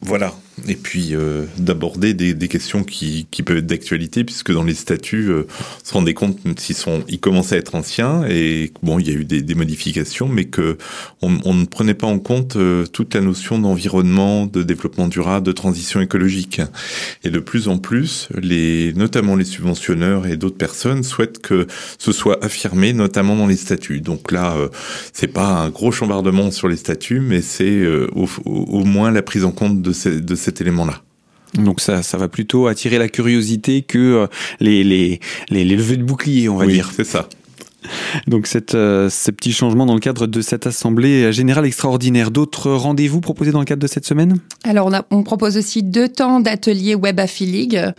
Voilà, 0.00 0.34
et 0.68 0.76
puis 0.76 1.14
euh, 1.14 1.44
d'aborder 1.58 2.14
des, 2.14 2.48
questions 2.48 2.84
qui, 2.84 3.26
peuvent 3.44 3.58
être 3.58 3.66
d'actualité, 3.66 4.22
puisque 4.22 4.52
dans 4.52 4.62
les 4.62 4.74
statuts, 4.74 5.30
euh, 5.30 5.46
on 5.82 5.86
se 5.86 5.94
rendait 5.94 6.14
compte 6.14 6.38
qu'ils 6.54 6.76
sont, 6.76 7.02
ils 7.08 7.20
commençaient 7.20 7.56
à 7.56 7.58
être 7.58 7.74
anciens 7.74 8.24
et 8.28 8.72
bon, 8.82 8.98
il 8.98 9.08
y 9.08 9.10
a 9.10 9.14
eu 9.14 9.24
des, 9.24 9.54
modifications, 9.54 10.28
mais 10.28 10.44
que 10.44 10.76
on, 11.20 11.54
ne 11.54 11.64
prenait 11.64 11.94
pas 11.94 12.06
en 12.06 12.18
compte 12.18 12.56
euh, 12.56 12.86
toute 12.86 13.14
la 13.14 13.20
notion 13.20 13.58
d'environnement, 13.58 14.46
de 14.46 14.62
développement 14.62 15.08
durable, 15.08 15.46
de 15.46 15.52
transition 15.52 16.00
écologique. 16.00 16.60
Et 17.24 17.30
de 17.30 17.38
plus 17.38 17.68
en 17.68 17.78
plus, 17.78 18.28
les, 18.40 18.92
notamment 18.94 19.36
les 19.36 19.44
subventionneurs 19.44 20.26
et 20.26 20.36
d'autres 20.36 20.56
personnes 20.56 21.02
souhaitent 21.02 21.40
que 21.40 21.66
ce 21.98 22.12
soit 22.12 22.42
affirmé, 22.44 22.92
notamment 22.92 23.36
dans 23.36 23.46
les 23.46 23.56
statuts. 23.56 24.00
Donc 24.00 24.32
là, 24.32 24.56
c'est 25.12 25.28
pas 25.28 25.46
un 25.46 25.70
gros 25.70 25.92
chambardement 25.92 26.50
sur 26.50 26.68
les 26.68 26.76
statuts, 26.76 27.20
mais 27.20 27.42
c'est 27.42 27.86
au, 27.86 28.28
au, 28.46 28.84
moins 28.84 29.10
la 29.10 29.22
prise 29.22 29.44
en 29.44 29.52
compte 29.52 29.82
de, 29.82 29.92
ces, 29.92 30.20
de 30.20 30.34
cet 30.42 30.60
élément-là. 30.60 31.02
Donc 31.54 31.80
ça, 31.80 32.02
ça 32.02 32.16
va 32.16 32.28
plutôt 32.28 32.66
attirer 32.66 32.98
la 32.98 33.08
curiosité 33.08 33.82
que 33.82 33.98
euh, 33.98 34.26
les, 34.58 34.82
les, 34.84 35.20
les, 35.50 35.64
les 35.64 35.76
levées 35.76 35.98
de 35.98 36.02
bouclier, 36.02 36.48
on 36.48 36.56
va 36.56 36.64
oui, 36.64 36.74
dire. 36.74 36.90
c'est 36.96 37.04
ça. 37.04 37.28
Donc 38.26 38.46
cette, 38.46 38.74
euh, 38.74 39.10
ces 39.10 39.32
petits 39.32 39.52
changements 39.52 39.84
dans 39.84 39.94
le 39.94 40.00
cadre 40.00 40.26
de 40.26 40.40
cette 40.40 40.66
assemblée 40.66 41.32
générale 41.32 41.66
extraordinaire. 41.66 42.30
D'autres 42.30 42.70
rendez-vous 42.70 43.20
proposés 43.20 43.52
dans 43.52 43.58
le 43.58 43.64
cadre 43.66 43.82
de 43.82 43.86
cette 43.86 44.06
semaine? 44.06 44.38
Alors 44.64 44.86
on, 44.86 44.94
a, 44.94 45.04
on 45.10 45.22
propose 45.24 45.58
aussi 45.58 45.82
deux 45.82 46.08
temps 46.08 46.40
d'atelier 46.40 46.94
Web 46.94 47.20
Affiligue 47.20 47.92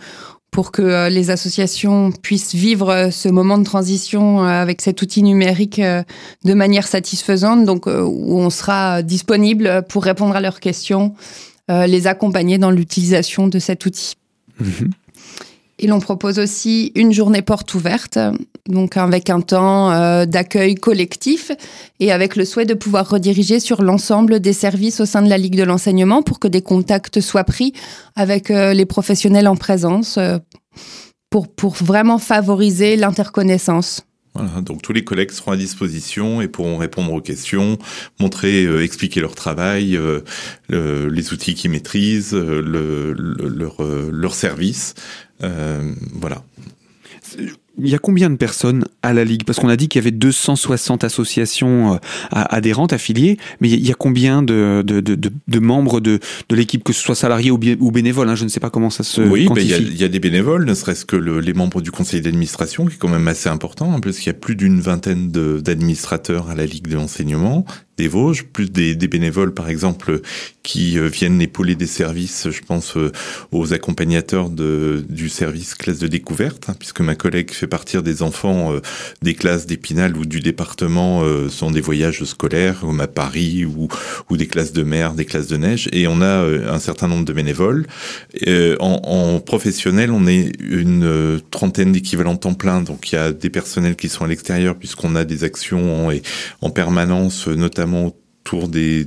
pour 0.50 0.72
que 0.72 0.82
euh, 0.82 1.08
les 1.08 1.30
associations 1.30 2.10
puissent 2.10 2.54
vivre 2.54 3.10
ce 3.12 3.28
moment 3.28 3.58
de 3.58 3.64
transition 3.64 4.42
avec 4.42 4.80
cet 4.80 5.00
outil 5.02 5.22
numérique 5.22 5.80
de 5.80 6.54
manière 6.54 6.88
satisfaisante, 6.88 7.64
donc 7.64 7.86
où 7.86 8.40
on 8.40 8.50
sera 8.50 9.02
disponible 9.02 9.84
pour 9.88 10.02
répondre 10.02 10.34
à 10.34 10.40
leurs 10.40 10.58
questions 10.60 11.14
les 11.68 12.06
accompagner 12.06 12.58
dans 12.58 12.70
l'utilisation 12.70 13.48
de 13.48 13.58
cet 13.58 13.86
outil. 13.86 14.14
Mmh. 14.60 14.86
Et 15.78 15.86
l'on 15.86 15.98
propose 15.98 16.38
aussi 16.38 16.92
une 16.94 17.12
journée 17.12 17.42
porte 17.42 17.74
ouverte, 17.74 18.18
donc 18.68 18.96
avec 18.96 19.28
un 19.28 19.40
temps 19.40 19.90
euh, 19.90 20.24
d'accueil 20.24 20.76
collectif 20.76 21.50
et 21.98 22.12
avec 22.12 22.36
le 22.36 22.44
souhait 22.44 22.64
de 22.64 22.74
pouvoir 22.74 23.08
rediriger 23.08 23.58
sur 23.58 23.82
l'ensemble 23.82 24.38
des 24.38 24.52
services 24.52 25.00
au 25.00 25.06
sein 25.06 25.20
de 25.20 25.28
la 25.28 25.36
Ligue 25.36 25.56
de 25.56 25.64
l'enseignement 25.64 26.22
pour 26.22 26.38
que 26.38 26.46
des 26.46 26.62
contacts 26.62 27.20
soient 27.20 27.44
pris 27.44 27.72
avec 28.14 28.50
euh, 28.50 28.72
les 28.72 28.86
professionnels 28.86 29.48
en 29.48 29.56
présence 29.56 30.16
euh, 30.16 30.38
pour, 31.28 31.48
pour 31.48 31.74
vraiment 31.74 32.18
favoriser 32.18 32.94
l'interconnaissance. 32.94 34.06
Voilà, 34.34 34.60
donc 34.62 34.82
tous 34.82 34.92
les 34.92 35.04
collègues 35.04 35.30
seront 35.30 35.52
à 35.52 35.56
disposition 35.56 36.40
et 36.40 36.48
pourront 36.48 36.76
répondre 36.76 37.12
aux 37.12 37.20
questions, 37.20 37.78
montrer, 38.18 38.64
euh, 38.64 38.82
expliquer 38.82 39.20
leur 39.20 39.36
travail, 39.36 39.96
euh, 39.96 40.22
le, 40.68 41.08
les 41.08 41.32
outils 41.32 41.54
qu'ils 41.54 41.70
maîtrisent, 41.70 42.34
euh, 42.34 42.60
le, 42.60 43.12
le, 43.12 43.48
leur, 43.48 43.82
euh, 43.84 44.10
leur 44.12 44.34
service. 44.34 44.94
voilà 45.40 46.42
il 47.78 47.88
y 47.88 47.94
a 47.94 47.98
combien 47.98 48.30
de 48.30 48.36
personnes 48.36 48.84
à 49.02 49.12
la 49.12 49.24
Ligue? 49.24 49.44
Parce 49.44 49.58
qu'on 49.58 49.68
a 49.68 49.76
dit 49.76 49.88
qu'il 49.88 50.00
y 50.00 50.02
avait 50.04 50.10
260 50.10 51.04
associations 51.04 51.94
euh, 51.94 51.98
adhérentes, 52.30 52.92
affiliées, 52.92 53.38
mais 53.60 53.68
il 53.70 53.86
y 53.86 53.90
a 53.90 53.94
combien 53.94 54.42
de, 54.42 54.82
de, 54.86 55.00
de, 55.00 55.16
de 55.48 55.58
membres 55.58 56.00
de, 56.00 56.20
l'équipe, 56.50 56.84
que 56.84 56.92
ce 56.92 57.02
soit 57.02 57.14
salariés 57.14 57.50
ou, 57.50 57.58
ou 57.80 57.90
bénévoles 57.90 58.28
hein? 58.28 58.34
Je 58.36 58.44
ne 58.44 58.48
sais 58.48 58.60
pas 58.60 58.70
comment 58.70 58.90
ça 58.90 59.02
se 59.02 59.22
Oui, 59.22 59.46
quantifie. 59.46 59.74
il 59.80 59.96
y, 59.96 60.02
y, 60.02 60.04
a 60.04 60.08
des 60.08 60.20
bénévoles, 60.20 60.64
ne 60.64 60.74
serait-ce 60.74 61.04
que 61.04 61.16
le, 61.16 61.40
les 61.40 61.52
membres 61.54 61.80
du 61.80 61.90
conseil 61.90 62.20
d'administration, 62.20 62.86
qui 62.86 62.94
est 62.94 62.98
quand 62.98 63.08
même 63.08 63.28
assez 63.28 63.48
important, 63.48 63.92
hein, 63.92 64.00
parce 64.00 64.18
qu'il 64.18 64.26
y 64.28 64.30
a 64.30 64.38
plus 64.38 64.56
d'une 64.56 64.80
vingtaine 64.80 65.30
d'administrateurs 65.30 66.50
à 66.50 66.54
la 66.54 66.66
Ligue 66.66 66.86
de 66.88 66.94
l'enseignement, 66.94 67.64
des 67.96 68.08
Vosges, 68.08 68.44
plus 68.44 68.70
des, 68.70 68.94
des, 68.94 69.08
bénévoles 69.08 69.54
par 69.54 69.68
exemple 69.68 70.20
qui 70.62 70.98
euh, 70.98 71.08
viennent 71.08 71.40
épauler 71.40 71.74
des 71.74 71.86
services, 71.86 72.48
je 72.50 72.60
pense 72.62 72.96
euh, 72.96 73.12
aux 73.52 73.72
accompagnateurs 73.72 74.50
de, 74.50 75.04
du 75.08 75.28
service 75.28 75.74
classe 75.74 75.98
de 75.98 76.08
découverte, 76.08 76.68
hein, 76.68 76.74
puisque 76.78 77.00
ma 77.00 77.14
collègue 77.14 77.52
fait 77.52 77.66
partir 77.66 78.02
des 78.02 78.22
enfants 78.22 78.72
euh, 78.72 78.80
des 79.22 79.34
classes 79.34 79.66
d'Épinal 79.66 80.16
ou 80.16 80.24
du 80.24 80.40
département 80.40 81.22
euh, 81.22 81.48
sont 81.48 81.70
des 81.70 81.80
voyages 81.80 82.24
scolaires, 82.24 82.80
comme 82.80 83.00
à 83.00 83.06
Paris 83.06 83.64
ou, 83.64 83.88
ou 84.30 84.36
des 84.36 84.46
classes 84.46 84.72
de 84.72 84.82
mer, 84.82 85.14
des 85.14 85.24
classes 85.24 85.48
de 85.48 85.56
neige, 85.56 85.88
et 85.92 86.06
on 86.06 86.20
a 86.20 86.24
euh, 86.24 86.72
un 86.72 86.78
certain 86.78 87.08
nombre 87.08 87.24
de 87.24 87.32
bénévoles. 87.32 87.86
En, 88.80 89.00
en, 89.04 89.40
professionnel, 89.40 90.10
on 90.10 90.26
est 90.26 90.52
une 90.60 91.40
trentaine 91.50 91.92
d'équivalents 91.92 92.36
temps 92.36 92.54
plein, 92.54 92.80
donc 92.80 93.12
il 93.12 93.14
y 93.14 93.18
a 93.18 93.32
des 93.32 93.50
personnels 93.50 93.96
qui 93.96 94.08
sont 94.08 94.24
à 94.24 94.28
l'extérieur 94.28 94.76
puisqu'on 94.76 95.14
a 95.16 95.24
des 95.24 95.44
actions 95.44 96.08
en, 96.08 96.12
en 96.60 96.70
permanence, 96.70 97.46
notamment 97.48 97.83
autour 97.92 98.68
des, 98.68 99.06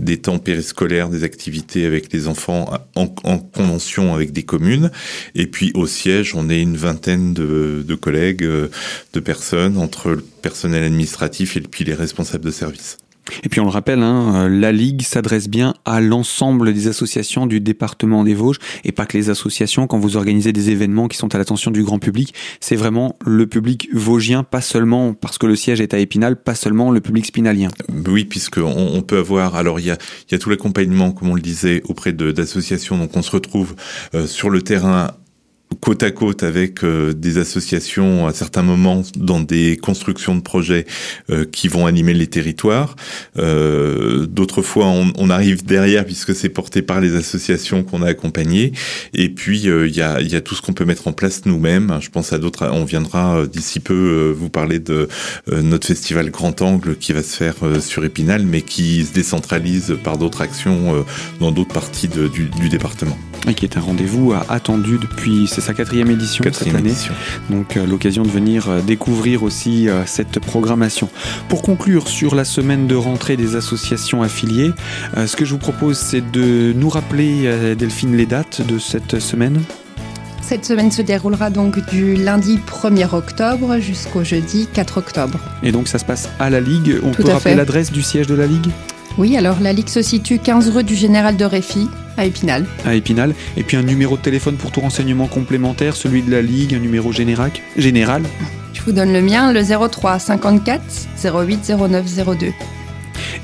des 0.00 0.16
temps 0.18 0.38
périscolaires, 0.38 1.08
des 1.08 1.24
activités 1.24 1.84
avec 1.84 2.12
les 2.12 2.28
enfants 2.28 2.70
en, 2.94 3.14
en, 3.24 3.38
convention 3.38 4.14
avec 4.14 4.32
des 4.32 4.44
communes. 4.44 4.90
Et 5.34 5.46
puis 5.46 5.72
au 5.74 5.86
siège, 5.86 6.34
on 6.34 6.48
est 6.48 6.60
une 6.60 6.76
vingtaine 6.76 7.34
de, 7.34 7.94
collègues, 7.94 8.44
de 8.44 9.20
personnes, 9.20 9.76
entre 9.78 10.10
le 10.10 10.20
personnel 10.42 10.84
administratif 10.84 11.56
et 11.56 11.60
puis 11.60 11.84
les 11.84 11.94
responsables 11.94 12.44
de 12.44 12.50
service. 12.50 12.98
Et 13.42 13.48
puis 13.48 13.60
on 13.60 13.64
le 13.64 13.70
rappelle, 13.70 14.02
hein, 14.02 14.48
la 14.48 14.72
Ligue 14.72 15.02
s'adresse 15.02 15.48
bien 15.48 15.74
à 15.84 16.00
l'ensemble 16.00 16.72
des 16.72 16.88
associations 16.88 17.46
du 17.46 17.60
département 17.60 18.24
des 18.24 18.34
Vosges 18.34 18.58
et 18.84 18.92
pas 18.92 19.06
que 19.06 19.16
les 19.16 19.30
associations 19.30 19.86
quand 19.86 19.98
vous 19.98 20.16
organisez 20.16 20.52
des 20.52 20.70
événements 20.70 21.08
qui 21.08 21.16
sont 21.16 21.34
à 21.34 21.38
l'attention 21.38 21.70
du 21.70 21.82
grand 21.82 21.98
public. 21.98 22.34
C'est 22.60 22.76
vraiment 22.76 23.16
le 23.24 23.46
public 23.46 23.88
vosgien, 23.92 24.42
pas 24.42 24.60
seulement 24.60 25.14
parce 25.14 25.38
que 25.38 25.46
le 25.46 25.56
siège 25.56 25.80
est 25.80 25.94
à 25.94 25.98
Épinal, 25.98 26.36
pas 26.36 26.54
seulement 26.54 26.90
le 26.90 27.00
public 27.00 27.26
spinalien. 27.26 27.68
Oui, 28.06 28.24
puisque 28.24 28.58
on, 28.58 29.02
peut 29.02 29.18
avoir. 29.18 29.54
Alors 29.54 29.80
il 29.80 29.86
y 29.86 29.90
a, 29.90 29.98
il 30.28 30.32
y 30.32 30.34
a 30.34 30.38
tout 30.38 30.50
l'accompagnement, 30.50 31.12
comme 31.12 31.30
on 31.30 31.34
le 31.34 31.40
disait, 31.40 31.82
auprès 31.84 32.12
d'associations. 32.12 32.98
Donc 32.98 33.16
on 33.16 33.22
se 33.22 33.30
retrouve 33.30 33.74
euh, 34.14 34.26
sur 34.26 34.50
le 34.50 34.62
terrain 34.62 35.12
côte 35.80 36.02
à 36.02 36.10
côte 36.10 36.42
avec 36.42 36.84
euh, 36.84 37.12
des 37.12 37.38
associations 37.38 38.26
à 38.26 38.32
certains 38.32 38.62
moments 38.62 39.02
dans 39.16 39.40
des 39.40 39.76
constructions 39.76 40.34
de 40.34 40.40
projets 40.40 40.86
euh, 41.30 41.44
qui 41.44 41.68
vont 41.68 41.86
animer 41.86 42.14
les 42.14 42.26
territoires. 42.26 42.96
Euh, 43.38 44.26
D'autres 44.26 44.62
fois, 44.62 44.86
on, 44.86 45.30
arrive 45.30 45.64
derrière 45.64 46.04
puisque 46.04 46.34
c'est 46.34 46.48
porté 46.48 46.82
par 46.82 47.00
les 47.00 47.14
associations 47.16 47.82
qu'on 47.82 48.02
a 48.02 48.08
accompagnées. 48.08 48.72
Et 49.12 49.28
puis, 49.28 49.60
il 49.60 49.96
y, 49.96 50.02
a, 50.02 50.20
y, 50.20 50.36
a, 50.36 50.40
tout 50.40 50.54
ce 50.54 50.62
qu'on 50.62 50.72
peut 50.72 50.84
mettre 50.84 51.08
en 51.08 51.12
place 51.12 51.42
nous-mêmes. 51.46 51.98
Je 52.00 52.10
pense 52.10 52.32
à 52.32 52.38
d'autres. 52.38 52.68
On 52.72 52.84
viendra 52.84 53.46
d'ici 53.46 53.80
peu 53.80 54.34
vous 54.36 54.48
parler 54.48 54.78
de 54.78 55.08
notre 55.50 55.86
festival 55.86 56.30
Grand 56.30 56.62
Angle 56.62 56.96
qui 56.96 57.12
va 57.12 57.22
se 57.22 57.36
faire 57.36 57.56
sur 57.80 58.04
Épinal, 58.04 58.44
mais 58.46 58.62
qui 58.62 59.04
se 59.04 59.12
décentralise 59.12 59.96
par 60.04 60.16
d'autres 60.16 60.42
actions 60.42 61.04
dans 61.40 61.50
d'autres 61.50 61.74
parties 61.74 62.08
du, 62.08 62.68
département. 62.68 63.18
Et 63.48 63.54
qui 63.54 63.64
est 63.64 63.76
un 63.76 63.80
rendez-vous 63.80 64.34
attendu 64.48 64.98
depuis 64.98 65.46
c'est 65.48 65.65
sa 65.66 65.74
quatrième 65.74 66.10
édition 66.10 66.44
quatrième 66.44 66.76
cette 66.76 66.80
année. 66.80 66.90
Édition. 66.92 67.14
Donc 67.50 67.76
euh, 67.76 67.86
l'occasion 67.86 68.22
de 68.22 68.28
venir 68.28 68.68
euh, 68.70 68.80
découvrir 68.80 69.42
aussi 69.42 69.88
euh, 69.88 70.02
cette 70.06 70.38
programmation. 70.38 71.08
Pour 71.48 71.62
conclure 71.62 72.06
sur 72.08 72.34
la 72.36 72.44
semaine 72.44 72.86
de 72.86 72.94
rentrée 72.94 73.36
des 73.36 73.56
associations 73.56 74.22
affiliées, 74.22 74.72
euh, 75.16 75.26
ce 75.26 75.34
que 75.36 75.44
je 75.44 75.52
vous 75.52 75.58
propose 75.58 75.98
c'est 75.98 76.30
de 76.30 76.72
nous 76.72 76.88
rappeler 76.88 77.42
euh, 77.46 77.74
Delphine 77.74 78.16
les 78.16 78.26
dates 78.26 78.64
de 78.64 78.78
cette 78.78 79.18
semaine. 79.18 79.60
Cette 80.40 80.64
semaine 80.64 80.92
se 80.92 81.02
déroulera 81.02 81.50
donc 81.50 81.84
du 81.88 82.14
lundi 82.14 82.60
1er 82.64 83.12
octobre 83.12 83.78
jusqu'au 83.80 84.22
jeudi 84.22 84.68
4 84.72 84.98
octobre. 84.98 85.40
Et 85.64 85.72
donc 85.72 85.88
ça 85.88 85.98
se 85.98 86.04
passe 86.04 86.28
à 86.38 86.48
la 86.48 86.60
Ligue. 86.60 87.00
On 87.02 87.10
Tout 87.10 87.24
peut 87.24 87.32
rappeler 87.32 87.56
l'adresse 87.56 87.90
du 87.90 88.02
siège 88.02 88.28
de 88.28 88.36
la 88.36 88.46
Ligue? 88.46 88.70
Oui, 89.18 89.36
alors 89.36 89.56
la 89.60 89.72
Ligue 89.72 89.88
se 89.88 90.02
situe 90.02 90.38
15 90.38 90.70
rue 90.70 90.84
du 90.84 90.94
Général 90.94 91.36
de 91.36 91.44
Réfi 91.44 91.88
à 92.16 92.24
Épinal. 92.24 92.66
À 92.84 92.94
Épinal. 92.94 93.34
Et 93.56 93.62
puis 93.62 93.76
un 93.76 93.82
numéro 93.82 94.16
de 94.16 94.22
téléphone 94.22 94.56
pour 94.56 94.70
tout 94.70 94.80
renseignement 94.80 95.26
complémentaire, 95.26 95.96
celui 95.96 96.22
de 96.22 96.30
la 96.30 96.42
Ligue, 96.42 96.74
un 96.74 96.78
numéro 96.78 97.12
général. 97.12 97.50
général. 97.76 98.22
Je 98.72 98.82
vous 98.82 98.92
donne 98.92 99.12
le 99.12 99.22
mien, 99.22 99.52
le 99.52 99.62
03 99.62 100.18
54 100.18 100.82
08 101.24 101.72
09 101.78 102.06
02. 102.38 102.52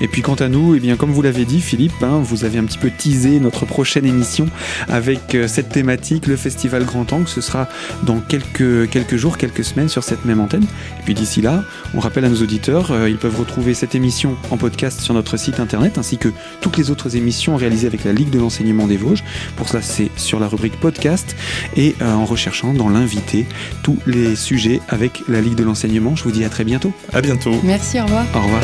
Et 0.03 0.09
puis 0.09 0.21
quant 0.21 0.35
à 0.35 0.49
nous, 0.49 0.75
eh 0.75 0.81
bien, 0.81 0.97
comme 0.97 1.13
vous 1.13 1.23
l'avez 1.23 1.45
dit, 1.45 1.61
Philippe, 1.61 2.03
hein, 2.03 2.21
vous 2.23 2.45
avez 2.45 2.59
un 2.59 2.65
petit 2.65 2.77
peu 2.77 2.91
teasé 2.91 3.39
notre 3.39 3.65
prochaine 3.67 4.05
émission 4.05 4.47
avec 4.89 5.37
euh, 5.37 5.47
cette 5.47 5.69
thématique, 5.69 6.27
le 6.27 6.35
Festival 6.37 6.85
Grand 6.85 7.11
Angle. 7.13 7.29
Ce 7.29 7.41
sera 7.41 7.69
dans 8.03 8.19
quelques, 8.19 8.91
quelques 8.91 9.15
jours, 9.15 9.39
quelques 9.39 9.65
semaines 9.65 9.89
sur 9.89 10.03
cette 10.03 10.25
même 10.25 10.41
antenne. 10.41 10.65
Et 10.99 11.03
puis 11.05 11.15
d'ici 11.15 11.41
là, 11.41 11.63
on 11.95 12.01
rappelle 12.01 12.25
à 12.25 12.29
nos 12.29 12.43
auditeurs, 12.43 12.91
euh, 12.91 13.09
ils 13.09 13.17
peuvent 13.17 13.39
retrouver 13.39 13.75
cette 13.75 13.95
émission 13.95 14.37
en 14.51 14.57
podcast 14.57 15.01
sur 15.01 15.15
notre 15.15 15.37
site 15.37 15.61
internet, 15.61 15.99
ainsi 15.99 16.19
que 16.19 16.31
toutes 16.61 16.79
les 16.79 16.91
autres 16.91 17.17
émissions 17.17 17.55
réalisées 17.55 17.87
avec 17.87 18.03
la 18.03 18.13
Ligue 18.13 18.31
de 18.31 18.41
l'enseignement 18.41 18.89
des 18.89 18.97
Vosges. 18.97 19.23
Pour 19.57 19.69
cela, 19.69 19.83
c'est 19.83 20.11
sur 20.17 20.41
la 20.41 20.49
rubrique 20.49 20.81
podcast 20.81 21.37
et 21.77 21.95
euh, 22.03 22.13
en 22.13 22.25
recherchant 22.25 22.75
dans 22.75 22.89
l'invité 22.89 23.47
tous 23.85 23.99
les 24.07 24.35
sujets 24.35 24.81
avec 24.89 25.23
la 25.29 25.41
Ligue 25.41 25.55
de 25.55 25.63
l'enseignement. 25.63 26.17
Je 26.17 26.25
vous 26.25 26.33
dis 26.33 26.45
à 26.45 26.49
très 26.49 26.65
bientôt. 26.65 26.93
À 27.13 27.21
bientôt. 27.21 27.55
Merci, 27.63 28.01
au 28.01 28.05
revoir. 28.05 28.27
Au 28.35 28.41
revoir. 28.41 28.63